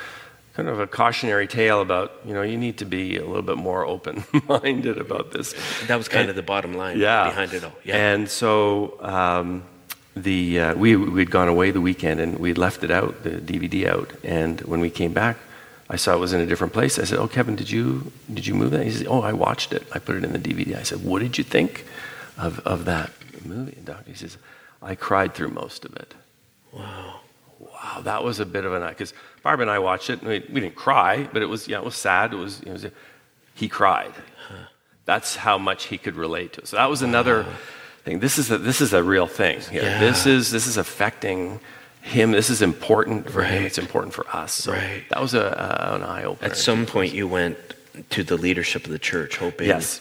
[0.55, 3.59] kind of a cautionary tale about you know you need to be a little bit
[3.59, 5.55] more open minded about this.
[5.89, 7.25] That was kind of the bottom line Yeah.
[7.29, 7.73] behind it all.
[7.85, 7.97] Yeah.
[8.13, 9.65] And so um,
[10.14, 13.31] the uh, we we'd gone away the weekend and we had left it out, the
[13.31, 14.12] DVD out.
[14.25, 15.37] And when we came back,
[15.88, 16.98] I saw it was in a different place.
[16.98, 19.72] I said, "Oh, Kevin, did you did you move that?" He said, "Oh, I watched
[19.72, 19.87] it.
[19.92, 21.87] I put it in the DVD." I said, "What did you think
[22.37, 23.11] of of that
[23.44, 24.37] movie?" And he says,
[24.83, 26.14] "I cried through most of it."
[26.72, 27.20] wow.
[27.59, 30.20] Wow, that was a bit of a night because Barb and I watched it.
[30.20, 32.33] And we, we didn't cry, but it was yeah, it was sad.
[32.33, 32.87] It was, it was
[33.55, 34.12] he cried.
[35.05, 36.61] That's how much he could relate to.
[36.61, 36.68] it.
[36.68, 37.44] So that was another
[38.05, 38.21] thing.
[38.21, 39.61] This is a, this is a real thing.
[39.61, 39.83] here.
[39.83, 40.01] Yeah.
[40.01, 41.61] This is this is affecting
[42.03, 42.33] him.
[42.33, 43.65] This is important for him.
[43.65, 44.53] It's important for us.
[44.53, 45.05] So Right.
[45.11, 46.51] that was a, a, an eye opener.
[46.51, 47.57] At some point, you went
[48.11, 50.01] to the leadership of the church, hoping yes.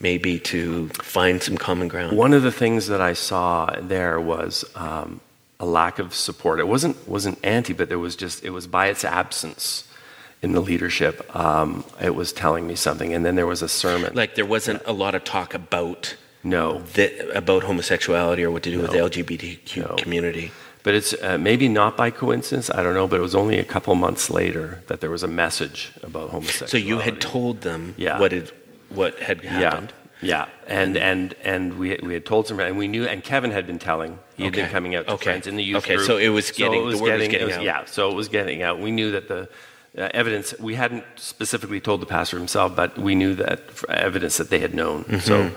[0.00, 2.16] maybe to find some common ground.
[2.16, 5.20] One of the things that I saw there was um,
[5.60, 6.60] a lack of support.
[6.60, 9.86] It wasn't wasn't anti, but there was just it was by its absence
[10.42, 11.34] in the leadership.
[11.34, 14.14] Um, it was telling me something, and then there was a sermon.
[14.14, 16.14] Like there wasn't a lot of talk about
[16.54, 17.06] no, the,
[17.42, 19.96] about homosexuality or what to do with the LGBTQ No.
[19.96, 20.46] community.
[20.84, 22.66] but it's uh, maybe not by coincidence.
[22.78, 25.32] I don't know, but it was only a couple months later that there was a
[25.44, 25.78] message
[26.08, 26.70] about homosexuality.
[26.70, 28.20] So you had told them Yeah.
[28.20, 28.48] what had
[29.00, 29.90] what had happened.
[30.22, 33.50] Yeah, yeah, and and and we we had told some, and we knew, and Kevin
[33.58, 34.12] had been telling.
[34.36, 35.24] He had been coming out to Okay.
[35.30, 36.06] friends in the youth Okay, group.
[36.06, 37.62] so it was getting- the word was getting it out.
[37.70, 38.74] Yeah, so it was getting out.
[38.88, 39.40] We knew that the
[39.98, 40.54] uh, evidence.
[40.70, 44.72] We hadn't specifically told the pastor himself, but we knew that evidence that they had
[44.74, 44.98] known.
[45.04, 45.18] Mm-hmm.
[45.30, 45.50] So.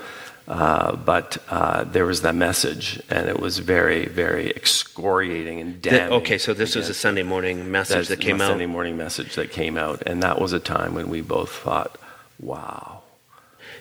[0.50, 6.12] Uh, but uh, there was that message, and it was very, very excoriating and damning.
[6.14, 8.50] okay, so this was a Sunday morning message that came out.
[8.50, 12.00] Sunday morning message that came out, and that was a time when we both thought,
[12.40, 13.04] "Wow,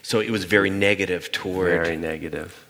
[0.03, 2.65] So it was very negative toward very negative."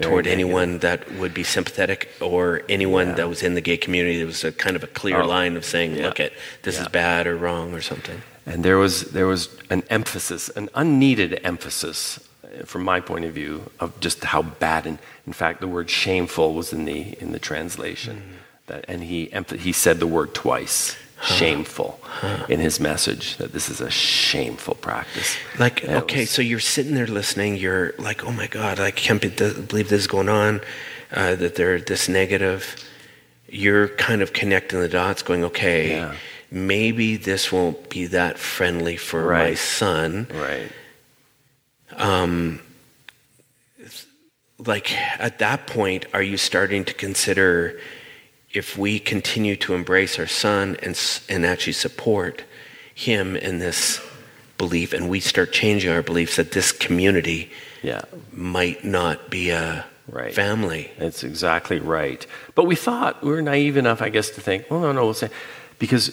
[0.00, 4.16] Toward anyone that would be sympathetic or anyone that was in the gay community.
[4.18, 5.94] There was a kind of a clear Oh, line of saying.
[5.96, 6.32] "Look, at
[6.62, 10.70] this is bad or wrong or something." And there was there was an emphasis, an
[10.74, 12.18] unneeded emphasis,
[12.64, 14.86] from my point of view, of just how bad.
[14.86, 18.16] And in fact, the word shameful was in the in the translation.
[18.16, 18.36] Mm-hmm.
[18.66, 22.00] That, and he he said the word twice, shameful,
[22.48, 23.36] in his message.
[23.38, 25.36] That this is a shameful practice.
[25.58, 27.56] Like, And okay, was- so you're sitting there listening.
[27.56, 30.60] You're like, oh my God, I can't be, believe this is going on,
[31.12, 32.76] uh, that they're this negative.
[33.48, 36.14] You're kind of connecting the dots, going, okay, Yeah.
[36.52, 40.28] maybe this won't be that friendly for my son.
[40.32, 40.70] right.
[42.00, 42.60] Um,
[44.58, 47.78] like, at that point, are you starting to consider
[48.52, 52.44] if we continue to embrace our son and, and actually support
[52.94, 54.00] him in this
[54.58, 57.50] belief, and we start changing our beliefs that this community
[57.82, 58.02] Yeah.
[58.32, 60.34] might not be a Right.
[60.34, 60.90] family.
[60.98, 62.26] That's exactly right.
[62.54, 65.14] But we thought we were naive enough, I guess, to think, well, no, no, we'll
[65.14, 65.30] say,
[65.78, 66.10] because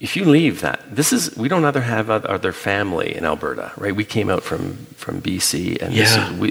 [0.00, 3.72] if you leave that, this is we don't other have oth- other family in Alberta,
[3.78, 3.94] right?
[3.94, 6.32] We came out from from BC, and this Yeah.
[6.32, 6.50] is we,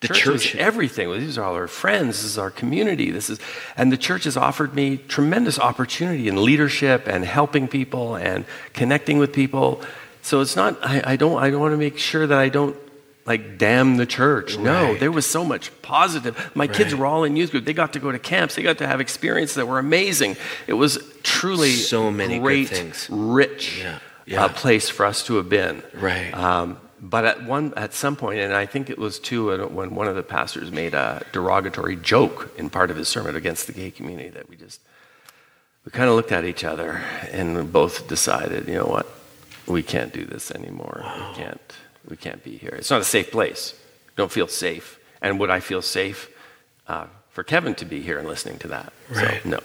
[0.00, 0.56] The church, is church.
[0.56, 1.10] everything.
[1.12, 2.16] These are all our friends.
[2.22, 3.10] This is our community.
[3.10, 3.38] This is,
[3.76, 9.18] and the church has offered me tremendous opportunity in leadership and helping people and connecting
[9.18, 9.80] with people.
[10.22, 10.76] So it's not.
[10.82, 11.38] I, I don't.
[11.42, 12.76] I don't want to make sure that I don't
[13.30, 14.58] like damn the church.
[14.58, 16.34] No, there was so much positive.
[16.56, 17.64] My kids were all in youth group.
[17.64, 18.56] They got to go to camps.
[18.56, 20.36] They got to have experiences that were amazing.
[20.66, 23.08] It was truly So many great, things.
[23.08, 24.44] rich Yeah, yeah.
[24.44, 25.84] Uh, place for us to have been.
[25.94, 26.34] Right.
[26.34, 29.94] Um, but at one, at some point, and I think it was too, uh, when
[29.94, 33.72] one of the pastors made a derogatory joke in part of his sermon against the
[33.72, 34.80] gay community, that we just
[35.84, 39.06] we kind of looked at each other and both decided, you know what,
[39.66, 40.98] we can't do this anymore.
[41.04, 41.72] We can't.
[42.10, 42.74] We can't be here.
[42.76, 43.74] It's not a safe place.
[44.16, 44.98] Don't feel safe.
[45.22, 46.28] And would I feel safe
[46.88, 48.92] uh, for Kevin to be here and listening to that?
[49.08, 49.42] Right.
[49.42, 49.60] So, no.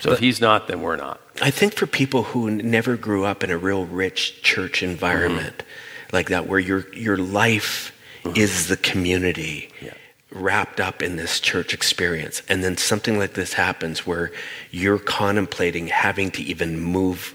[0.00, 1.20] So if he's not, then we're not.
[1.42, 6.16] I think for people who never grew up in a real rich church environment mm-hmm.
[6.16, 8.36] like that, where your your life mm-hmm.
[8.36, 9.92] is the community Yeah.
[10.30, 14.30] wrapped up in this church experience, and then something like this happens where
[14.70, 17.34] you're contemplating having to even move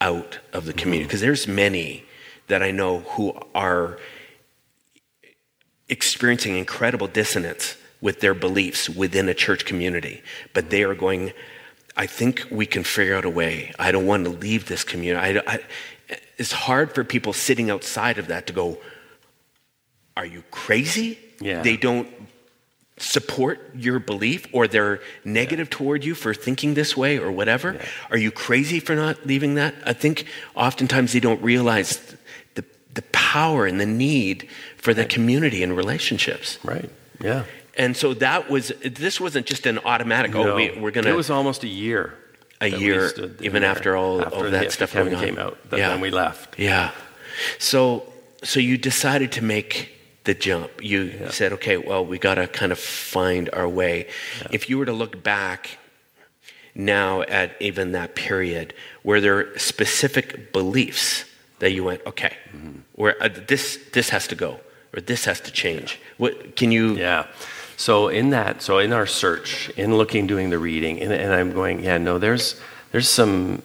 [0.00, 1.08] out of the community, mm-hmm.
[1.08, 2.04] because there's many
[2.52, 3.98] that I know who are
[5.88, 11.32] experiencing incredible dissonance with their beliefs within a church community, but they are going,
[11.96, 13.72] I think we can figure out a way.
[13.78, 15.40] I don't want to leave this community.
[15.40, 15.60] I, I,
[16.36, 18.76] it's hard for people sitting outside of that to go,
[20.14, 21.18] Are you crazy?
[21.40, 21.62] Yeah.
[21.62, 22.06] They don't
[22.98, 27.80] support your belief or they're negative toward you for thinking this way or whatever.
[28.10, 29.74] Are you crazy for not leaving that?
[29.86, 32.14] I think oftentimes they don't realize
[32.94, 33.02] the,
[33.32, 36.58] power and the need for the community and relationships.
[36.62, 36.90] Right.
[37.20, 37.44] Yeah.
[37.78, 40.56] And so that was, this wasn't just an automatic, oh, No.
[40.56, 41.08] we, we're gonna.
[41.08, 42.14] It was almost a year.
[42.60, 45.24] A year, even after all of that stuff going on.
[45.24, 45.58] came out.
[45.70, 45.88] That Yeah.
[45.88, 46.58] Then we left.
[46.60, 46.92] yeah.
[47.58, 48.04] So,
[48.44, 49.90] so you decided to make
[50.24, 50.70] the jump.
[50.80, 54.06] You said, okay, well, we got to kind of find our way.
[54.52, 55.78] If you were to look back
[56.74, 61.24] now at even that period, were there specific beliefs
[61.62, 62.80] that you went, okay, Mm-hmm.
[63.00, 64.50] where uh, this this has to go
[64.94, 65.98] or this has to change?
[66.18, 66.96] What can you?
[66.96, 67.22] Yeah.
[67.76, 71.52] So in that, so in our search, in looking, doing the reading, and, and I'm
[71.52, 72.60] going, yeah, no, there's
[72.92, 73.62] there's some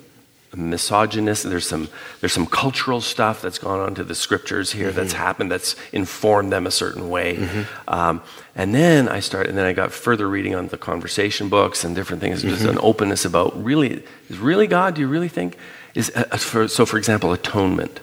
[0.55, 1.87] misogynist, there's some
[2.21, 6.51] there's some cultural stuff that's gone on to the scriptures here that's happened that's informed
[6.51, 7.37] them a certain way.
[7.87, 8.21] Um,
[8.55, 11.95] and then I started, and then I got further reading on the conversation books and
[11.95, 14.95] different things, just an openness about really is really God?
[14.95, 15.57] Do you really think
[15.97, 16.85] is uh, uh, for, so?
[16.85, 17.99] For example, atonement.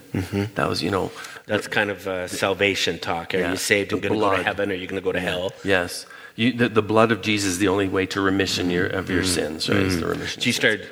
[0.56, 1.10] That was you know.
[1.46, 3.34] That's kind of uh, salvation talk.
[3.34, 5.04] Are Yeah, you saved and going to go to heaven, or are you going to
[5.04, 5.52] go to hell?
[5.62, 6.06] Yes.
[6.36, 9.24] You, the, the blood of Jesus is the only way to remission your, of your
[9.24, 9.78] sins, right?
[9.86, 10.40] It's the remission.
[10.40, 10.88] So you started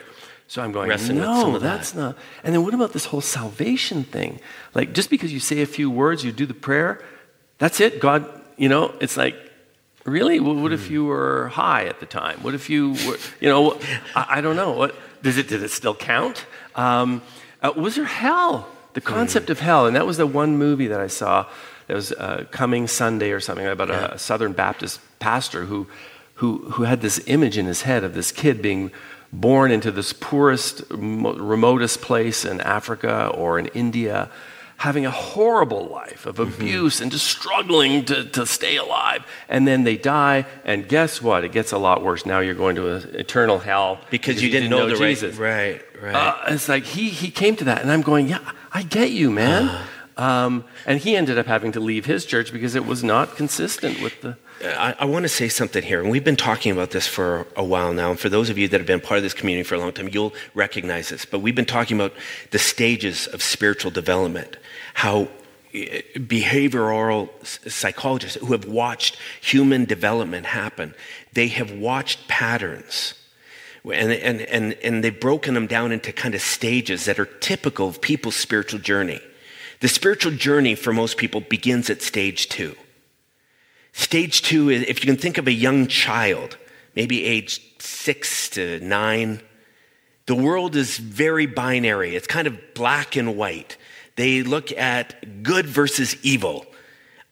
[0.46, 1.76] So I'm going, no, some of that.
[1.76, 2.16] that's not.
[2.44, 4.40] And then what about this whole salvation thing?
[4.74, 7.02] Like, just because you say a few words, you do the prayer,
[7.58, 7.98] that's it.
[7.98, 9.34] God, you know, it's like,
[10.04, 10.38] really?
[10.38, 12.38] What, what if you were high at the time?
[12.42, 13.80] What if you were, you know,
[14.14, 14.72] I, I don't know.
[14.72, 15.48] What does it?
[15.48, 16.44] Did it still count?
[16.74, 17.22] Um,
[17.62, 18.68] uh, was there hell?
[18.94, 21.46] The concept of hell, and that was the one movie that I saw.
[21.86, 25.86] That was uh, coming Sunday or something about a, a Southern Baptist pastor who,
[26.34, 28.90] who, who had this image in his head of this kid being
[29.32, 34.30] born into this poorest, remotest place in Africa or in India,
[34.82, 39.24] having a horrible life of abuse and just struggling to, to stay alive.
[39.48, 41.44] And then they die, and guess what?
[41.44, 42.26] It gets a lot worse.
[42.26, 45.36] Now you're going to an eternal hell because you didn't, know, the Jesus.
[45.36, 45.80] right.
[46.02, 46.14] Right, right.
[46.16, 48.40] Uh, it's like he, he came to that, and I'm going, yeah,
[48.72, 49.68] I get you, man.
[49.68, 49.86] Uh-huh.
[50.16, 54.02] Um, and he ended up having to leave his church because it was not consistent
[54.02, 54.36] with the.
[54.64, 57.64] I, I want to say something here, and we've been talking about this for a
[57.64, 58.10] while now.
[58.10, 59.92] And for those of you that have been part of this community for a long
[59.92, 61.24] time, you'll recognize this.
[61.24, 62.12] But we've been talking about
[62.50, 64.56] the stages of spiritual development,
[64.94, 65.28] how
[65.74, 67.28] eh, behavioral
[67.70, 70.94] psychologists who have watched human development happen.
[71.32, 73.14] They have watched patterns.
[73.84, 77.88] And, and, and, and they've broken them down into kind of stages that are typical
[77.88, 79.20] of people's spiritual journey.
[79.80, 82.76] The spiritual journey for most people begins at stage two.
[83.92, 86.56] Stage two is if you can think of a young child,
[86.94, 89.42] maybe age six to nine,
[90.26, 92.14] the world is very binary.
[92.14, 93.76] It's kind of black and white.
[94.16, 96.66] They look at good versus evil,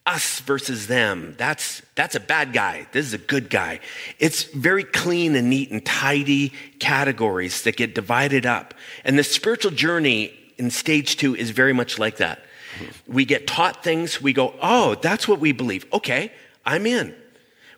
[0.06, 1.34] us versus them.
[1.36, 2.86] That's, that's a bad guy.
[2.92, 3.80] This is a good guy.
[4.18, 8.74] It's very clean and neat and tidy categories that get divided up.
[9.04, 12.38] And the spiritual journey in stage two is very much like that.
[12.78, 13.12] Mm-hmm.
[13.12, 15.86] We get taught things, we go, oh, that's what we believe.
[15.92, 16.32] Okay,
[16.64, 17.14] I'm in.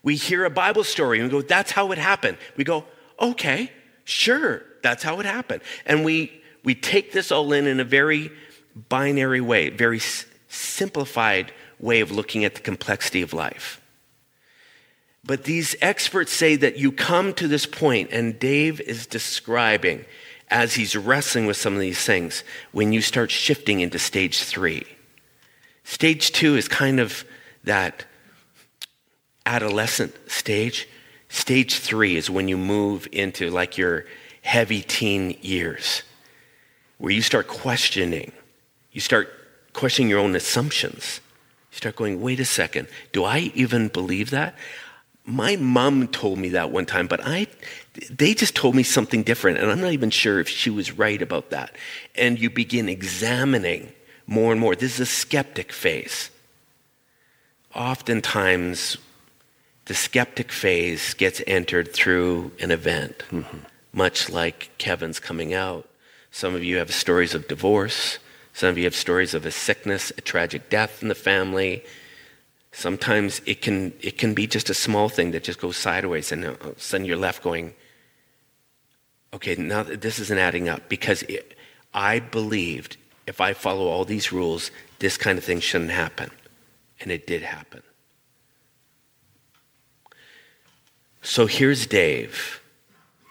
[0.02, 2.36] We hear a Bible story and we go, that's how it happened.
[2.56, 2.84] We go,
[3.20, 3.70] okay,
[4.04, 5.62] sure, that's how it happened.
[5.86, 6.32] And we,
[6.64, 8.32] we take this all in in a very
[8.74, 13.80] binary way, very s- simplified way of looking at the complexity of life.
[15.24, 20.04] But these experts say that you come to this point, and Dave is describing
[20.48, 24.84] as he's wrestling with some of these things when you start shifting into stage three.
[25.84, 27.24] Stage two is kind of
[27.64, 28.04] that
[29.46, 30.88] adolescent stage.
[31.28, 34.04] Stage three is when you move into like your
[34.42, 36.02] heavy teen years,
[36.98, 38.32] where you start questioning.
[38.92, 39.32] You start
[39.72, 41.20] questioning your own assumptions.
[41.72, 44.54] You start going, wait a second, do I even believe that?
[45.24, 47.46] My mom told me that one time, but I,
[48.10, 51.22] they just told me something different, and I'm not even sure if she was right
[51.22, 51.76] about that.
[52.16, 53.92] And you begin examining
[54.26, 54.74] more and more.
[54.74, 56.30] This is a skeptic phase.
[57.74, 58.98] Oftentimes,
[59.86, 63.58] the skeptic phase gets entered through an event, mm-hmm.
[63.92, 65.88] much like Kevin's coming out.
[66.30, 68.18] Some of you have stories of divorce.
[68.52, 71.84] Some of you have stories of a sickness, a tragic death in the family.
[72.72, 76.44] Sometimes it can, it can be just a small thing that just goes sideways, and
[76.44, 77.74] all of a sudden you're left going,
[79.34, 81.56] okay, now this isn't adding up because it,
[81.94, 86.30] I believed if I follow all these rules, this kind of thing shouldn't happen.
[87.00, 87.82] And it did happen.
[91.22, 92.60] So here's Dave,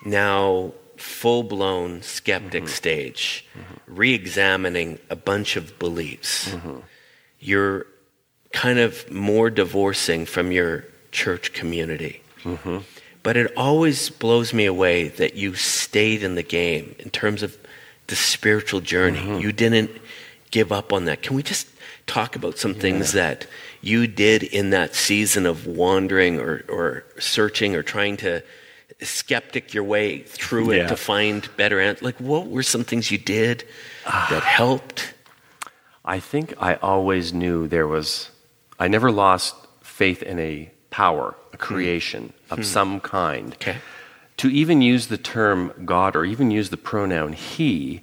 [0.06, 2.72] now full blown skeptic mm-hmm.
[2.72, 3.74] stage, mm-hmm.
[3.92, 6.50] Re examining a bunch of beliefs.
[6.50, 6.80] Mm-hmm.
[7.40, 7.86] You're
[8.54, 12.22] kind of more divorcing from your church community.
[12.44, 12.80] Mm-hmm.
[13.24, 17.58] But it always blows me away that you stayed in the game in terms of
[18.08, 19.20] the spiritual journey.
[19.20, 19.40] Mm-hmm.
[19.40, 19.92] You didn't
[20.50, 21.22] give up on that.
[21.22, 21.68] Can we just
[22.08, 23.48] talk about some things that
[23.82, 28.44] you did in that season of wandering or, or searching or trying to
[29.02, 30.88] skeptic your way through it yeah.
[30.88, 32.04] to find better answers?
[32.04, 33.64] Like, what were some things you did
[34.06, 35.14] that helped?
[36.04, 38.30] I think I always knew there was,
[38.80, 41.62] I never lost faith in a power, a hmm.
[41.62, 42.54] creation hmm.
[42.54, 42.64] of hmm.
[42.64, 43.54] some kind.
[43.54, 43.78] Okay.
[44.38, 48.02] To even use the term God or even use the pronoun he,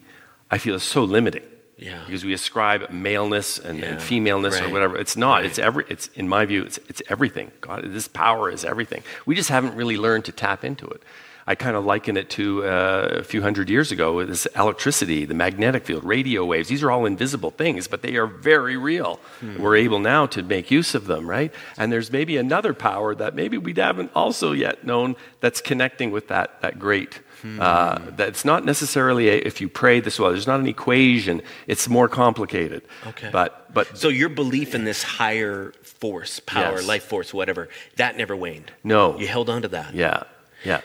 [0.50, 1.42] I feel is so limiting.
[1.78, 2.02] Yeah.
[2.04, 3.86] Because we ascribe maleness and, yeah.
[3.86, 4.68] and femaleness right.
[4.68, 4.96] or whatever.
[4.96, 5.36] It's not.
[5.36, 5.46] Right.
[5.46, 5.84] It's every.
[5.88, 6.64] It's in my view.
[6.64, 7.52] It's it's everything.
[7.60, 9.02] God, this power is everything.
[9.26, 11.02] We just haven't really learned to tap into it.
[11.46, 15.24] I kind of liken it to uh, a few hundred years ago with this electricity,
[15.24, 16.68] the magnetic field, radio waves.
[16.68, 19.18] These are all invisible things, but they are very real.
[19.40, 19.62] Hmm.
[19.62, 21.50] We're able now to make use of them, right?
[21.78, 26.28] And there's maybe another power that maybe we haven't also yet known that's connecting with
[26.28, 27.60] that, that great Hmm.
[27.60, 30.30] Uh, that's not necessarily a, if you pray this well.
[30.30, 31.42] There's not an equation.
[31.66, 32.82] It's more complicated.
[33.06, 33.30] Okay.
[33.32, 36.86] But but so your belief in this higher force, power, yes.
[36.86, 38.72] life force, whatever, that never waned.
[38.82, 39.18] No.
[39.18, 39.94] You held on to that.
[39.94, 40.24] Yeah.
[40.64, 40.80] Yeah.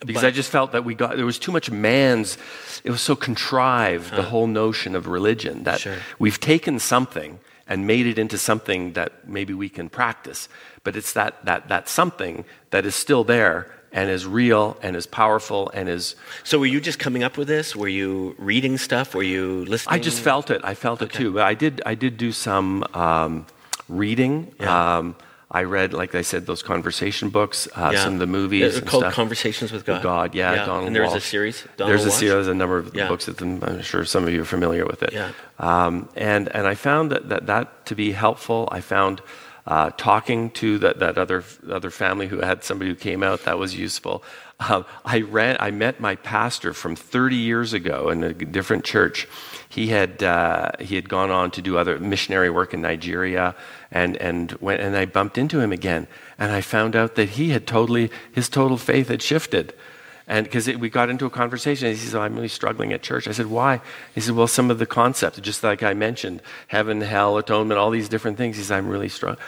[0.00, 2.36] Because but, I just felt that we got there was too much man's.
[2.84, 4.16] It was so contrived huh.
[4.16, 5.96] the whole notion of religion that sure.
[6.18, 10.48] we've taken something and made it into something that maybe we can practice.
[10.82, 15.06] But it's that that that something that is still there and is real and is
[15.06, 16.16] powerful and is.
[16.44, 17.74] So were you just coming up with this?
[17.74, 19.14] Were you reading stuff?
[19.14, 19.94] Were you listening?
[19.94, 20.60] I just felt it.
[20.64, 21.14] I felt okay.
[21.14, 21.32] it too.
[21.32, 21.82] But I did.
[21.86, 23.46] I did do some um,
[23.88, 24.52] reading.
[24.60, 24.98] Yeah.
[24.98, 25.16] Um,
[25.48, 28.02] I read, like I said, those conversation books, uh, yeah.
[28.02, 28.74] some of the movies.
[28.74, 29.14] They're called stuff.
[29.14, 29.94] Conversations with God.
[29.94, 30.66] With God, yeah, yeah.
[30.66, 31.16] Donald And there's Walsch.
[31.16, 31.64] a series.
[31.76, 33.06] Donald there's a series, there's a number of yeah.
[33.06, 35.12] books that I'm sure some of you are familiar with it.
[35.12, 35.30] Yeah.
[35.60, 38.68] Um, and and I found that, that that to be helpful.
[38.72, 39.22] I found
[39.66, 43.58] uh, talking to that, that other other family who had somebody who came out that
[43.58, 44.22] was useful.
[44.58, 49.28] Uh, I, ran, I met my pastor from 30 years ago in a different church.
[49.68, 53.54] He had, uh, he had gone on to do other missionary work in Nigeria,
[53.90, 56.06] and, and, went, and I bumped into him again.
[56.38, 59.74] And I found out that he had totally, his total faith had shifted.
[60.28, 63.28] And because we got into a conversation, he says, oh, I'm really struggling at church.
[63.28, 63.80] I said, why?
[64.14, 67.90] He said, well, some of the concepts, just like I mentioned, heaven, hell, atonement, all
[67.90, 68.56] these different things.
[68.56, 69.44] He says, I'm really struggling.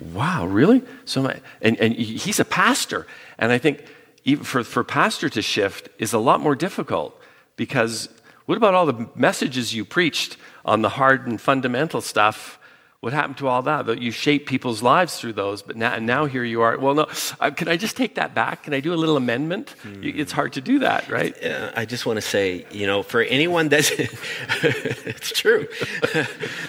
[0.00, 0.82] Wow, really?
[1.04, 1.30] So,
[1.60, 3.06] and, and he's a pastor.
[3.38, 3.84] And I think
[4.24, 7.20] even for, for pastor to shift is a lot more difficult
[7.56, 8.08] because
[8.46, 12.58] what about all the messages you preached on the hard and fundamental stuff?
[13.02, 14.00] What happened to all that?
[14.00, 16.78] You shape people's lives through those, but now, and now here you are.
[16.78, 17.08] Well, no,
[17.40, 18.62] uh, can I just take that back?
[18.62, 19.74] Can I do a little amendment?
[19.82, 20.16] Mm.
[20.16, 21.34] It's hard to do that, right?
[21.44, 25.66] Uh, I just want to say, you know, for anyone that's, it's true.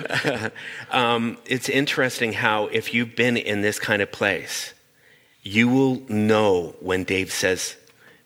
[0.91, 4.73] um, it's interesting how if you've been in this kind of place,
[5.43, 7.75] you will know when Dave says,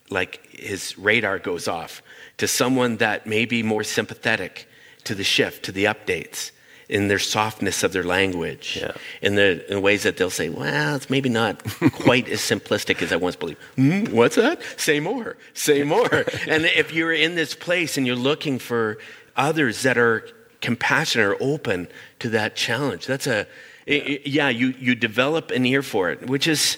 [0.09, 2.01] like his radar goes off
[2.37, 4.65] to someone that may be more sympathetic
[5.03, 6.51] to the shift, to the updates
[6.89, 8.93] in their softness of their language, yeah.
[9.21, 13.11] in the in ways that they'll say, "Well, it's maybe not quite as simplistic as
[13.11, 14.61] I once believed." Mm, what's that?
[14.77, 15.35] Say more.
[15.53, 16.09] Say more.
[16.47, 18.97] and if you're in this place and you're looking for
[19.35, 20.27] others that are
[20.61, 21.87] compassionate or open
[22.19, 23.47] to that challenge, that's a
[23.85, 24.17] yeah.
[24.23, 26.77] yeah you you develop an ear for it, which is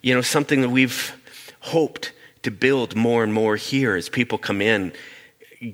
[0.00, 1.14] you know something that we've
[1.60, 4.92] hoped to build more and more here as people come in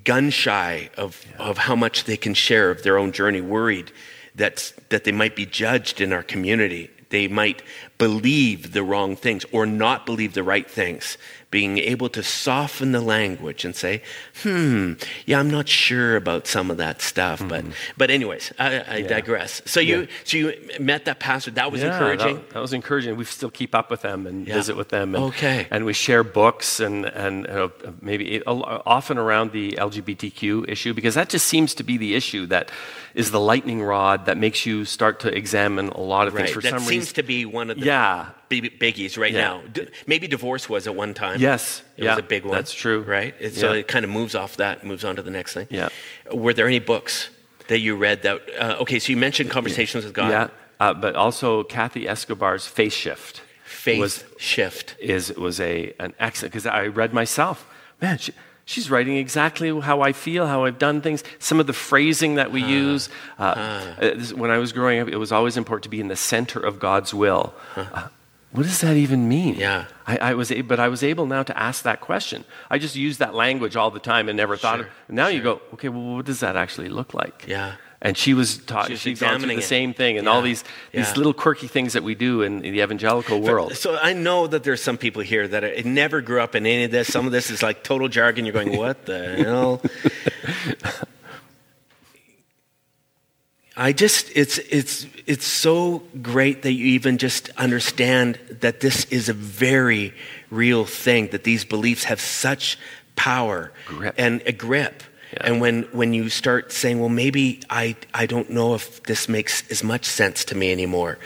[0.05, 1.37] gun shy of, yeah.
[1.47, 3.93] of how much they can share of their own journey, worried
[4.35, 6.91] that, that they might be judged in our community.
[7.11, 7.63] They might
[7.99, 11.17] believe the wrong things or not believe the right things
[11.57, 14.03] being able to soften the language and say,
[14.43, 14.93] hmm,
[15.25, 17.39] yeah, I'm not sure about some of that stuff.
[17.39, 17.49] Mm-hmm.
[17.49, 17.65] But,
[17.97, 19.09] but anyways, I, I yeah.
[19.09, 19.63] digress.
[19.65, 20.07] So you, yeah.
[20.25, 21.53] so you met that pastor.
[21.53, 22.37] That was yeah, encouraging.
[22.37, 23.17] That, that, was encouraging.
[23.17, 25.15] We still keep up with them and visit with them.
[25.15, 25.67] And, okay.
[25.71, 27.71] And we share books and, and uh,
[28.03, 32.71] maybe often around the LGBTQ issue because that just seems to be the issue that
[33.15, 36.43] is the lightning rod that makes you start to examine a lot of right.
[36.45, 39.41] things for that some seems to be one of the yeah biggies right yeah.
[39.41, 39.63] now.
[40.07, 41.41] Maybe divorce was at one time.
[41.41, 42.55] Yes, it yeah, was a big one.
[42.55, 43.35] That's true, right?
[43.41, 45.67] It, so it kind of moves off that, moves on to the next thing.
[45.71, 45.89] Yeah.
[46.33, 47.31] Were there any books
[47.69, 48.43] that you read that?
[48.59, 50.31] Uh, okay, so you mentioned conversations with God.
[50.31, 50.49] Yeah,
[50.81, 53.43] uh, but also Kathy Escobar's Faith Shift.
[53.65, 57.69] Faith was, Shift is was a an excellent because I read myself.
[58.01, 58.33] Man, she,
[58.69, 62.51] She's writing exactly how I feel, how I've done things, some of the phrasing that
[62.51, 63.09] we uh, use.
[63.39, 63.43] Uh,
[64.03, 66.59] uh, when I was growing up, it was always important to be in the center
[66.59, 67.55] of God's will.
[67.77, 68.09] Uh,
[68.57, 69.57] what does that even mean?
[69.57, 69.85] Yeah.
[70.07, 72.47] I, I, was, but I was able now to ask that question.
[72.71, 74.79] I just used that language all the time and never thought.
[74.79, 75.37] Sure, of, now sure.
[75.37, 77.45] you go, okay, well, what does that actually look like?
[77.47, 77.75] Yeah.
[78.01, 78.89] And she was taught.
[78.89, 79.63] She's she's gone through the it.
[79.63, 80.31] same thing, and yeah.
[80.31, 81.15] all these these yeah.
[81.15, 83.75] little quirky things that we do in, in the evangelical world.
[83.75, 86.85] So I know that there's some people here that are, never grew up in any
[86.85, 87.09] of this.
[87.09, 88.45] Some of this is like total jargon.
[88.45, 89.83] You're going, what the hell?
[93.77, 99.29] I just, it's, it's, it's so great that you even just understand that this is
[99.29, 100.15] a very
[100.51, 102.79] real thing, that these beliefs have such
[103.17, 104.15] power grip.
[104.17, 105.03] and a grip.
[105.33, 105.49] Yeah.
[105.49, 109.69] And when, when you start saying, well, maybe I, I don't know if this makes
[109.71, 111.19] as much sense to me anymore,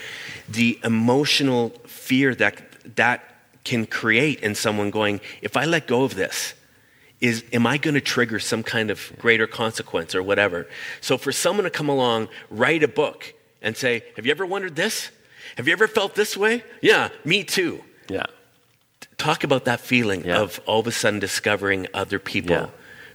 [0.49, 3.23] the emotional fear that that
[3.63, 6.55] can create in someone going, if I let go of this,
[7.21, 10.67] is am I going to trigger some kind of greater consequence or whatever?
[11.01, 14.77] So for someone to come along, write a book and say, Have you ever wondered
[14.77, 15.11] this?
[15.57, 16.65] Have you ever felt this way?
[16.81, 17.83] Yeah, me too.
[18.09, 18.27] Yeah.
[19.19, 20.41] Talk about that feeling yeah.
[20.41, 22.67] of all of a sudden discovering other people yeah.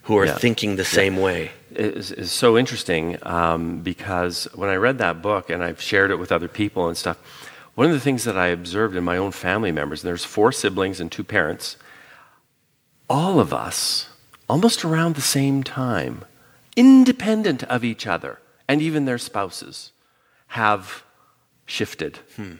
[0.03, 0.37] who are yeah.
[0.37, 1.51] thinking the same way.
[1.71, 6.17] It's, it's so interesting um, because when I read that book and I've shared it
[6.17, 7.17] with other people and stuff,
[7.75, 10.99] one of the things that I observed in my own family members, there's four siblings
[10.99, 11.77] and two parents,
[13.09, 14.09] all of us,
[14.49, 16.25] almost around the same time,
[16.75, 19.91] independent of each other and even their spouses,
[20.47, 21.03] have
[21.65, 22.19] shifted.
[22.35, 22.53] Hmm.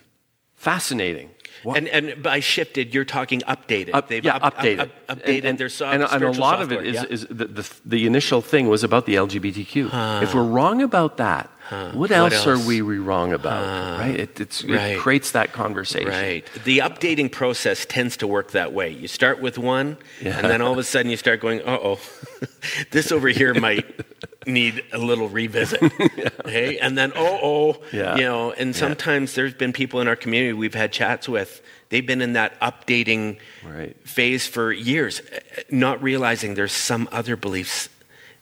[0.55, 1.31] Fascinating.
[1.63, 1.77] What?
[1.77, 3.93] And, and by shifted, you're talking updated.
[3.93, 4.79] Up, They've yeah, up, updated.
[4.79, 6.79] Up, up, updated and, and, their and, and a lot software.
[6.79, 7.03] of it is, yeah.
[7.09, 9.89] is the, the, the, initial thing was about the LGBTQ.
[9.89, 10.19] Huh.
[10.23, 11.91] If we're wrong about that, huh.
[11.93, 13.65] what, else what, else are we wrong about?
[13.65, 13.97] Huh.
[13.99, 14.19] Right?
[14.19, 14.91] It, right?
[14.91, 16.09] it, creates that conversation.
[16.09, 16.47] Right.
[16.63, 18.89] The updating process tends to work that way.
[18.89, 20.37] You start with one, yeah.
[20.37, 21.99] and then all of a sudden you start going, uh oh,
[22.91, 23.85] this over here might
[24.47, 25.81] need a little revisit.
[26.17, 26.29] yeah.
[26.45, 28.15] Hey, and then oh oh, yeah.
[28.15, 32.05] you know, and sometimes there's been people in our community we've had chats with They've
[32.05, 33.95] been in that updating right.
[34.07, 35.21] phase for years,
[35.69, 37.89] not realizing there's some other beliefs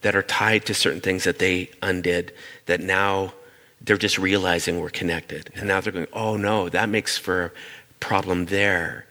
[0.04, 2.34] that are tied to certain things that they undid
[2.68, 3.34] that now
[3.82, 5.50] they're just realizing we're connected.
[5.56, 7.52] And now they're going, oh no, that makes for a
[8.00, 9.06] problem there.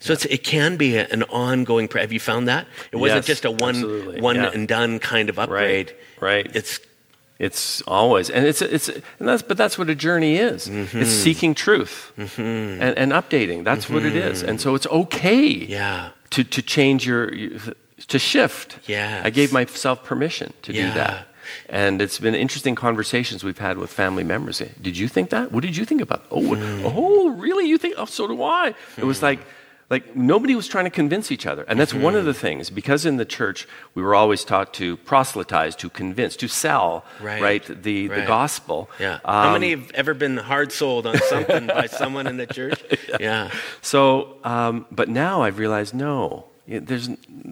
[0.00, 0.26] So yeah.
[0.30, 1.88] it can be a, an ongoing.
[1.88, 4.50] Have you found that it wasn't yes, just a one one yeah.
[4.52, 5.94] and done kind of upgrade?
[6.20, 6.46] Right.
[6.46, 6.56] right.
[6.56, 6.80] It's
[7.38, 10.68] it's always, and it's it's, and that's but that's what a journey is.
[10.68, 10.98] Mm-hmm.
[10.98, 12.82] It's seeking truth mm-hmm.
[12.82, 13.62] and, and, updating.
[13.62, 13.94] That's mm-hmm.
[13.94, 15.46] what it is, and so it's okay.
[15.46, 17.32] Yeah, to, to change your,
[18.06, 18.78] to shift.
[18.86, 19.22] Yeah.
[19.24, 21.26] I gave myself permission to do that.
[21.68, 24.62] And it's been interesting conversations we've had with family members.
[24.82, 25.50] Did you think that?
[25.50, 26.24] What did you think about?
[26.30, 26.82] Oh, Hmm.
[26.84, 27.66] oh, really?
[27.66, 27.94] You think?
[27.96, 28.74] Oh, so do I.
[28.98, 29.40] It was like,
[29.88, 32.18] like nobody was trying to convince each other, and that's one Hmm.
[32.18, 32.68] of the things.
[32.68, 37.64] Because in the church we were always taught to proselytize, to convince, to sell, Right.
[37.64, 38.26] the the Right.
[38.26, 38.90] gospel.
[39.00, 39.20] Yeah.
[39.24, 42.78] How Um, many have ever been hard sold on something by someone in the church?
[43.20, 43.48] Yeah.
[43.80, 47.08] So, um, but now I've realized no, there's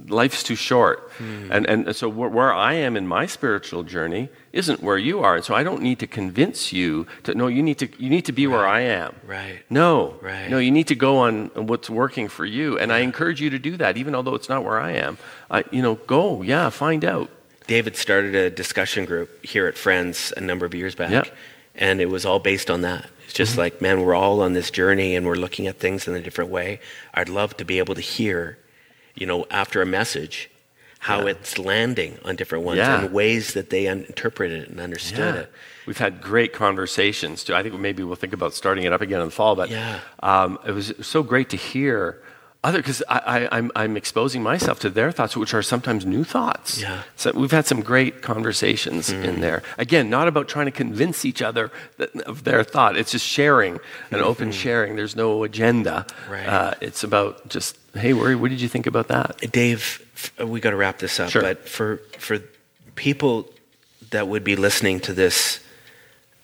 [0.09, 1.51] life's too short, Hmm.
[1.51, 5.37] and and so where, where I am in my spiritual journey isn't where you are,
[5.37, 7.47] and so I don't need to convince you to no.
[7.47, 9.15] You need to you need to be where I am.
[9.27, 9.61] Right.
[9.71, 10.51] No, Right.
[10.51, 13.59] no, you need to go on what's working for you, and I encourage you to
[13.59, 15.17] do that, even although it's not where I am.
[15.51, 17.31] I, you know, go, yeah, find out.
[17.67, 21.11] David started a discussion group here at Friends a number of years back.
[21.11, 21.23] Yeah.
[21.23, 21.35] Mm-hmm.
[21.79, 23.09] And it was all based on that.
[23.25, 26.15] It's just like, man, we're all on this journey and we're looking at things in
[26.15, 26.79] a different way.
[27.13, 28.57] I'd love to be able to hear,
[29.17, 30.51] you know, after a message,
[31.01, 31.31] how Yeah.
[31.33, 33.01] it's landing on different ones Yeah.
[33.01, 35.41] and ways that they un- interpreted it and understood Yeah.
[35.43, 35.53] it.
[35.87, 37.55] We've had great conversations too.
[37.55, 39.55] I think maybe we'll think about starting it up again in the fall.
[39.57, 40.01] But Yeah.
[40.23, 42.21] um, it was so great to hear
[42.65, 46.25] other because I, I, I'm, I'm exposing myself to their thoughts, which are sometimes new
[46.25, 46.81] thoughts.
[46.81, 47.03] Yeah.
[47.15, 49.63] So we've had some great conversations in there.
[49.79, 52.97] Again, not about trying to convince each other that, of their thought.
[52.97, 53.79] It's just sharing,
[54.11, 54.97] an open sharing.
[54.97, 56.07] There's no agenda.
[56.29, 56.47] Right.
[56.47, 59.39] Uh, it's about just hey, Worry, what did you think about that?
[59.53, 60.03] Dave,
[60.45, 61.31] we got to wrap this up.
[61.31, 61.43] Sure.
[61.43, 62.39] But for for
[62.95, 63.51] people
[64.11, 65.61] that would be listening to this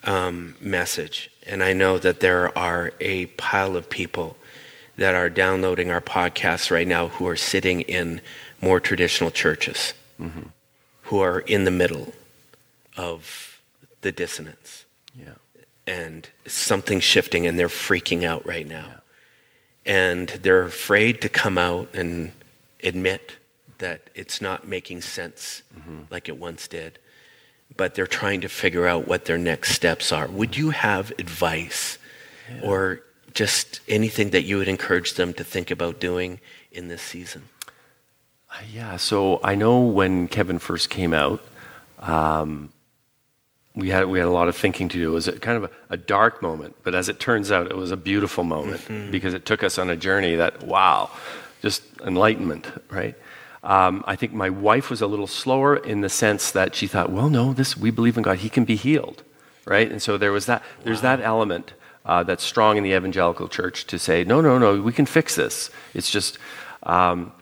[0.05, 4.37] um, message, and I know that there are a pile of people
[4.97, 8.21] that are downloading our podcast right now who are sitting in
[8.61, 9.95] more traditional churches,
[11.05, 12.13] who are in the middle
[12.97, 13.61] of
[14.03, 14.85] the dissonance
[15.19, 15.35] Yeah.
[15.87, 19.01] and something's shifting and they're freaking out right now.
[19.85, 22.33] And they're afraid to come out and
[22.83, 23.37] admit
[23.79, 25.63] that it's not making sense
[26.11, 26.99] like it once did.
[27.77, 30.29] But they're trying to figure out what their next steps are.
[30.29, 31.99] Would you have advice
[32.63, 33.03] or
[33.35, 36.39] just anything that you would encourage them to think about doing
[36.71, 37.49] in this season?
[38.73, 41.43] Yeah, so I know when Kevin first came out,
[41.99, 42.71] um,
[43.75, 45.11] we had we had a lot of thinking to do.
[45.11, 47.77] It was a, kind of a, a dark moment, but as it turns out, it
[47.77, 51.11] was a beautiful moment because it took us on a journey that wow,
[51.63, 53.15] just enlightenment, right?
[53.63, 57.11] Um, I think my wife was a little slower in the sense that she thought,
[57.11, 59.23] well, no, this we believe in God; He can be healed,
[59.65, 59.91] right?
[59.91, 60.63] And so there was that.
[60.85, 61.73] There's that element
[62.05, 65.35] uh, that's strong in the evangelical church to say, no, no, no, we can fix
[65.37, 65.71] this.
[65.95, 66.39] It's just.
[66.83, 67.33] Um,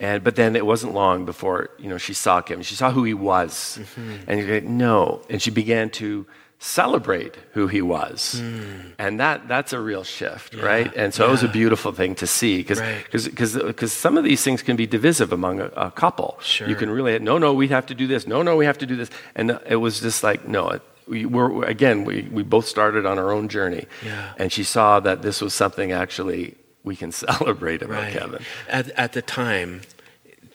[0.00, 2.62] and but then it wasn't long before you know she saw him.
[2.62, 4.14] She saw who he was, mm-hmm.
[4.26, 5.22] and you go, no.
[5.28, 6.26] And she began to
[6.60, 8.92] celebrate who he was, mm.
[8.98, 10.92] and that that's a real shift, right?
[10.96, 13.06] And so it was a beautiful thing to see because Right.
[13.10, 16.36] because some of these things can be divisive among a, a couple.
[16.42, 16.68] Sure.
[16.68, 18.86] You can really no no we have to do this no no we have to
[18.86, 20.70] do this, and it was just like no.
[20.70, 24.32] It, we were again we, we both started on our own journey, Yeah.
[24.38, 26.54] and she saw that this was something actually
[26.84, 28.42] we can celebrate about Kevin.
[28.68, 29.82] At, at the time,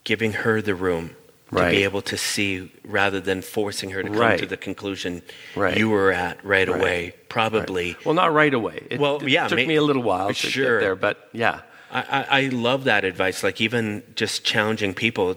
[0.04, 1.16] giving her the room
[1.52, 4.40] to be able to see rather than forcing her to come Right.
[4.40, 5.22] to the conclusion
[5.56, 5.78] Right.
[5.78, 6.80] you were at right, Right.
[6.82, 7.96] away, probably.
[8.04, 8.88] Well, not right away.
[8.90, 10.80] It, Well, it yeah, took may- me a little while to Sure.
[10.80, 11.62] get there, but yeah,
[11.92, 13.44] I, I, love that advice.
[13.44, 15.36] Like even just challenging people.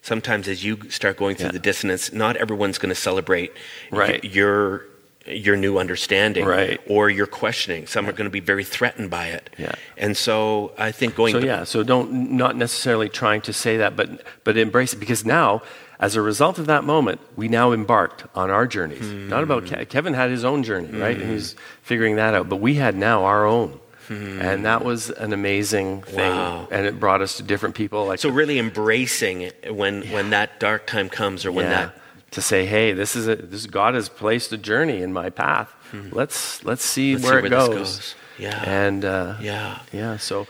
[0.00, 1.52] Sometimes as you start going through Yeah.
[1.52, 3.52] the dissonance, not everyone's going to celebrate
[3.90, 4.24] Right.
[4.24, 4.86] your
[5.30, 6.80] your new understanding Right.
[6.86, 7.86] or your questioning.
[7.86, 9.50] Some are going to be very threatened by it.
[9.58, 9.72] Yeah.
[9.96, 13.96] And so I think going So yeah, so don't not necessarily trying to say that,
[13.96, 15.62] but but embrace it because now,
[16.00, 19.02] as a result of that moment, we now embarked on our journeys.
[19.02, 19.82] Not about Hmm.
[19.82, 22.48] Ke- Kevin had his own journey, right, and he's figuring that out.
[22.48, 26.38] But we had now our own, and that was an amazing thing, Hmm.
[26.38, 26.68] Wow.
[26.70, 28.06] and it brought us to different people.
[28.06, 31.94] Like So really embracing it when when that dark time comes or when yeah, that
[32.30, 35.74] to say, hey, this is a this God has placed a journey in my path.
[36.12, 37.22] Let's let's see Hmm.
[37.22, 37.96] Let's where see it where this goes.
[37.96, 38.14] goes.
[38.38, 38.62] Yeah.
[38.66, 39.80] and uh, yeah.
[39.92, 40.16] Yeah.
[40.18, 40.46] So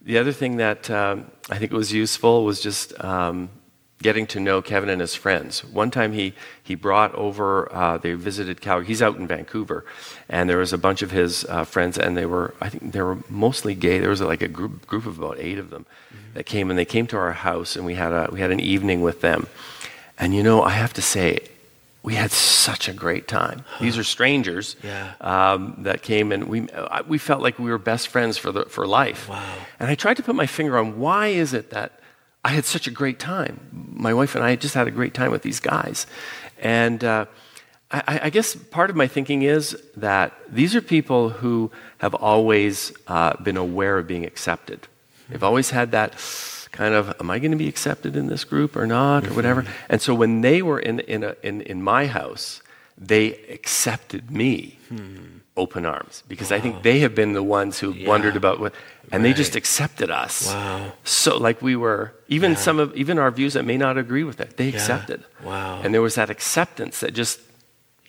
[0.00, 3.48] the other thing that um, I think was useful was just um,
[4.02, 5.64] getting to know Kevin and his friends.
[5.64, 7.72] One time he he brought over.
[7.72, 8.86] Uh, they visited Calgary.
[8.88, 9.84] He's out in Vancouver,
[10.28, 13.00] and there was a bunch of his uh, friends, and they were I think they
[13.02, 13.98] were mostly gay.
[14.00, 15.86] There was like a group group of about eight of them
[16.34, 18.60] that came, and they came to our house, and we had a we had an
[18.60, 19.46] evening with them.
[20.18, 21.38] And you know, I have to say.
[22.04, 23.64] We had such a great time.
[23.80, 25.12] These are strangers Yeah.
[25.20, 28.64] um, that came, and we I- we felt like we were best friends for the
[28.64, 29.28] for life.
[29.28, 29.40] Wow.
[29.78, 31.92] And I tried to put my finger on why is it that
[32.44, 33.60] I had such a great time.
[33.94, 36.06] My wife and I just had a great time with these guys,
[36.60, 37.26] and uh,
[37.92, 42.92] I, I guess part of my thinking is that these are people who have always
[43.06, 44.88] uh, been aware of being accepted.
[45.28, 46.18] They've always had that
[46.72, 49.36] kind of, am I going to be accepted in this group or not, or mm-hmm.
[49.36, 49.66] whatever.
[49.88, 52.62] And so when they were in, in, a, in, in my house,
[52.98, 55.38] they accepted me hmm.
[55.56, 58.74] open arms because I think they have been the ones who wondered about what,
[59.10, 60.46] and they just accepted us.
[60.46, 60.92] Wow.
[61.04, 64.40] So like we were, even some of, even our views that may not agree with
[64.40, 65.24] it, they accepted.
[65.42, 65.80] Wow.
[65.82, 67.40] And there was that acceptance that just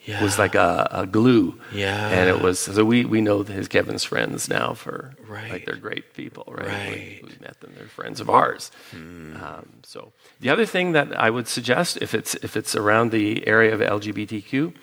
[0.06, 0.22] Yeah.
[0.22, 1.58] was like a, a glue.
[1.72, 2.08] Yeah.
[2.10, 5.50] And it was, so we, we know his Kevin's friends now for, Right.
[5.50, 6.66] like they're great people, right?
[6.66, 7.20] Right.
[7.22, 8.70] We, we met them, they're friends of ours.
[8.92, 13.46] Um, so the other thing that I would suggest, if it's, if it's around the
[13.46, 14.74] area of LGBTQ,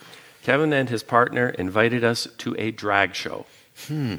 [0.44, 3.46] Kevin and his partner invited us to a drag show.
[3.88, 4.16] Hmm.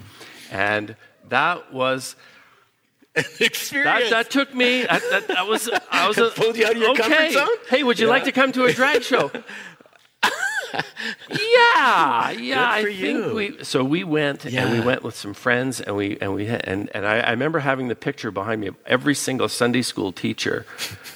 [0.53, 0.95] And
[1.29, 2.15] that was,
[3.15, 4.11] that, Experience.
[4.11, 6.91] that took me, that, that, that was, I was, a, Pulled you out of your
[6.93, 7.03] okay.
[7.03, 7.57] comfort zone?
[7.69, 9.31] Hey, would you like to come to a drag show?
[11.31, 12.71] yeah, yeah.
[12.71, 13.35] I think you.
[13.35, 13.65] we.
[13.65, 17.07] So we went, and we went with some friends, and we and we and and
[17.07, 20.67] I, I remember having the picture behind me of every single Sunday school teacher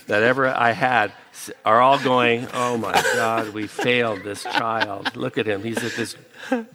[0.07, 1.13] that ever I had
[1.65, 5.17] are all going, "Oh my God, we failed this child.
[5.17, 5.63] Look at him.
[5.63, 6.17] He's at this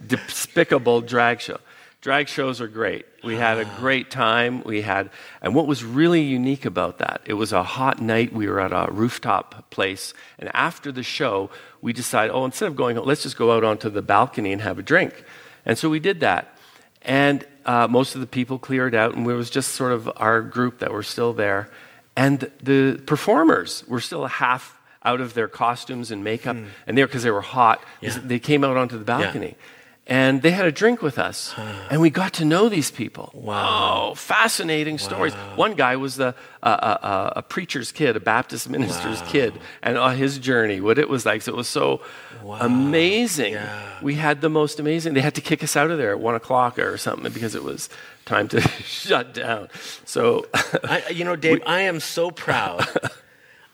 [0.06, 1.58] despicable drag show."
[2.02, 3.06] Drag shows are great.
[3.22, 3.76] We had a ah.
[3.78, 4.64] great time.
[4.64, 5.10] We had,
[5.40, 8.32] and what was really unique about that, it was a hot night.
[8.32, 11.50] We were at a rooftop place, and after the show,
[11.82, 14.78] we decided, oh, instead of going, let's just go out onto the balcony and have
[14.78, 15.24] a drink.
[15.66, 16.56] And so we did that,
[17.02, 20.40] and uh, most of the people cleared out, and it was just sort of our
[20.40, 21.68] group that were still there,
[22.16, 26.56] and the performers were still half out of their costumes and makeup,
[26.86, 27.82] and they because they were hot.
[28.00, 28.16] Yeah.
[28.22, 29.56] they came out onto the balcony.
[30.04, 31.54] And they had a drink with us,
[31.88, 33.30] and we got to know these people.
[33.34, 34.08] Wow.
[34.10, 35.32] Oh, fascinating stories.
[35.54, 39.96] One guy was the, uh, uh, uh, a preacher's kid, a Baptist minister's kid, and
[39.96, 41.42] uh, his journey, what it was like.
[41.42, 42.00] So it was so
[42.44, 43.52] amazing.
[43.52, 43.98] Yeah.
[44.02, 45.14] We had the most amazing.
[45.14, 47.62] They had to kick us out of there at one o'clock or something because it
[47.62, 47.88] was
[48.24, 49.68] time to shut down.
[50.04, 50.46] So
[50.82, 52.88] I, you know, Dave, I am so proud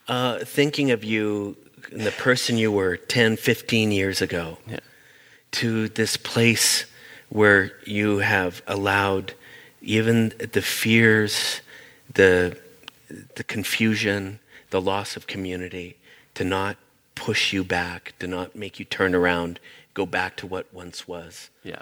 [0.08, 1.56] uh, thinking of you
[1.90, 4.80] and the person you were 10, 15 years ago Yeah.
[5.52, 6.86] To this place
[7.28, 9.34] where you have allowed
[9.82, 11.60] even the fears,
[12.12, 12.58] the,
[13.36, 14.40] the confusion,
[14.70, 15.96] the loss of community
[16.34, 16.76] to not
[17.14, 19.58] push you back, to not make you turn around,
[19.94, 21.80] go back to what once was yeah,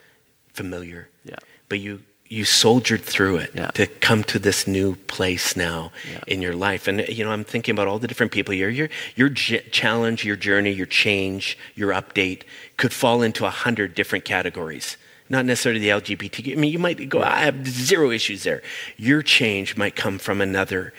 [0.52, 1.08] familiar.
[1.24, 1.36] Yeah,
[1.68, 3.68] but you you soldiered through it Yeah.
[3.72, 6.20] to come to this new place now Yeah.
[6.26, 6.88] in your life.
[6.88, 8.68] And you know i'm thinking about all the different people here.
[8.68, 12.42] Your your j- challenge your journey your change your update
[12.76, 14.96] could fall into a hundred different categories.
[15.28, 18.62] Not necessarily the lgbtq i mean you might go i have zero issues there.
[18.96, 20.92] Your change might come from another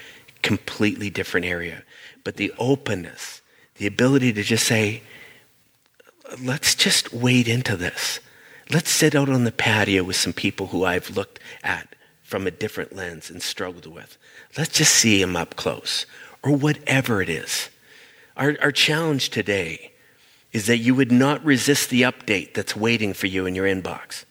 [0.44, 1.84] completely different area.
[2.24, 3.42] But the openness
[3.76, 5.02] the ability to just say
[6.42, 8.20] let's just wade into this.
[8.70, 12.52] Let's sit out on the patio with some people who I've looked at from a
[12.52, 14.18] different lens and struggled with.
[14.58, 16.06] Let's just see them up close,
[16.44, 17.70] or whatever it is.
[18.36, 19.94] Our, our challenge today
[20.52, 24.26] is that you would not resist the update that's waiting for you in your inbox.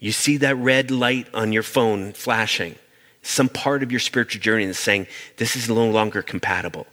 [0.00, 2.74] You see that red light on your phone flashing,
[3.22, 5.06] some part of your spiritual journey is saying,
[5.36, 6.86] This is no longer compatible.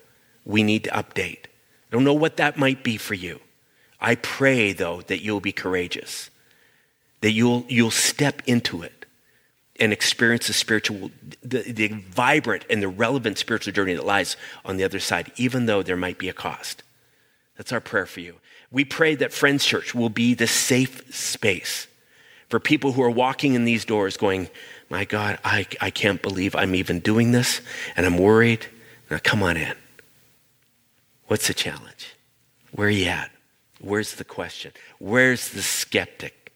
[0.46, 1.46] We need to update.
[1.46, 3.40] I don't know what that might be for you.
[4.00, 6.30] I pray, though, that you'll be courageous,
[7.22, 9.06] that you'll, you'll step into it
[9.80, 14.78] and experience the spiritual, the, the vibrant and the relevant spiritual journey that lies on
[14.78, 16.84] the other side, even though there might be a cost.
[17.58, 18.36] That's our prayer for you.
[18.72, 21.88] We pray that Friends Church will be the safe space
[22.50, 24.50] for people who are walking in these doors going,
[24.90, 27.62] My God, I, I can't believe I'm even doing this,
[27.96, 28.66] and I'm worried.
[29.10, 29.76] Now, come on in.
[31.28, 32.16] What's the challenge?
[32.72, 33.32] Where are you at?
[33.80, 34.72] Where's the question?
[35.00, 36.52] Where's the skeptic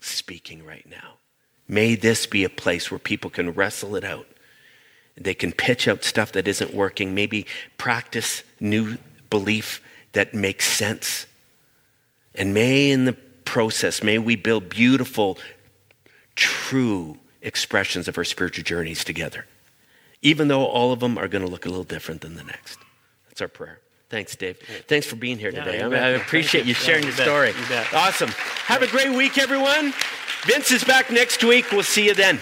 [0.00, 1.14] speaking right now?
[1.68, 4.26] May this be a place where people can wrestle it out.
[5.16, 7.46] They can pitch out stuff that isn't working, maybe
[7.78, 8.98] practice new
[9.30, 9.80] belief
[10.12, 11.26] that makes sense.
[12.34, 13.14] And may in the
[13.44, 15.38] process, may we build beautiful,
[16.34, 19.46] true expressions of our spiritual journeys together,
[20.20, 22.78] even though all of them are going to look a little different than the next.
[23.28, 23.80] That's our prayer.
[24.08, 24.58] Thanks, Dave.
[24.86, 25.80] Thanks for being here today.
[25.80, 27.26] you I, appreciate you Yeah, sharing you your bet.
[27.26, 27.48] story.
[27.48, 27.82] You.
[27.92, 28.28] Awesome.
[28.66, 29.92] Have a great week, everyone.
[30.44, 31.72] Vince is back next week.
[31.72, 32.38] We'll see you then.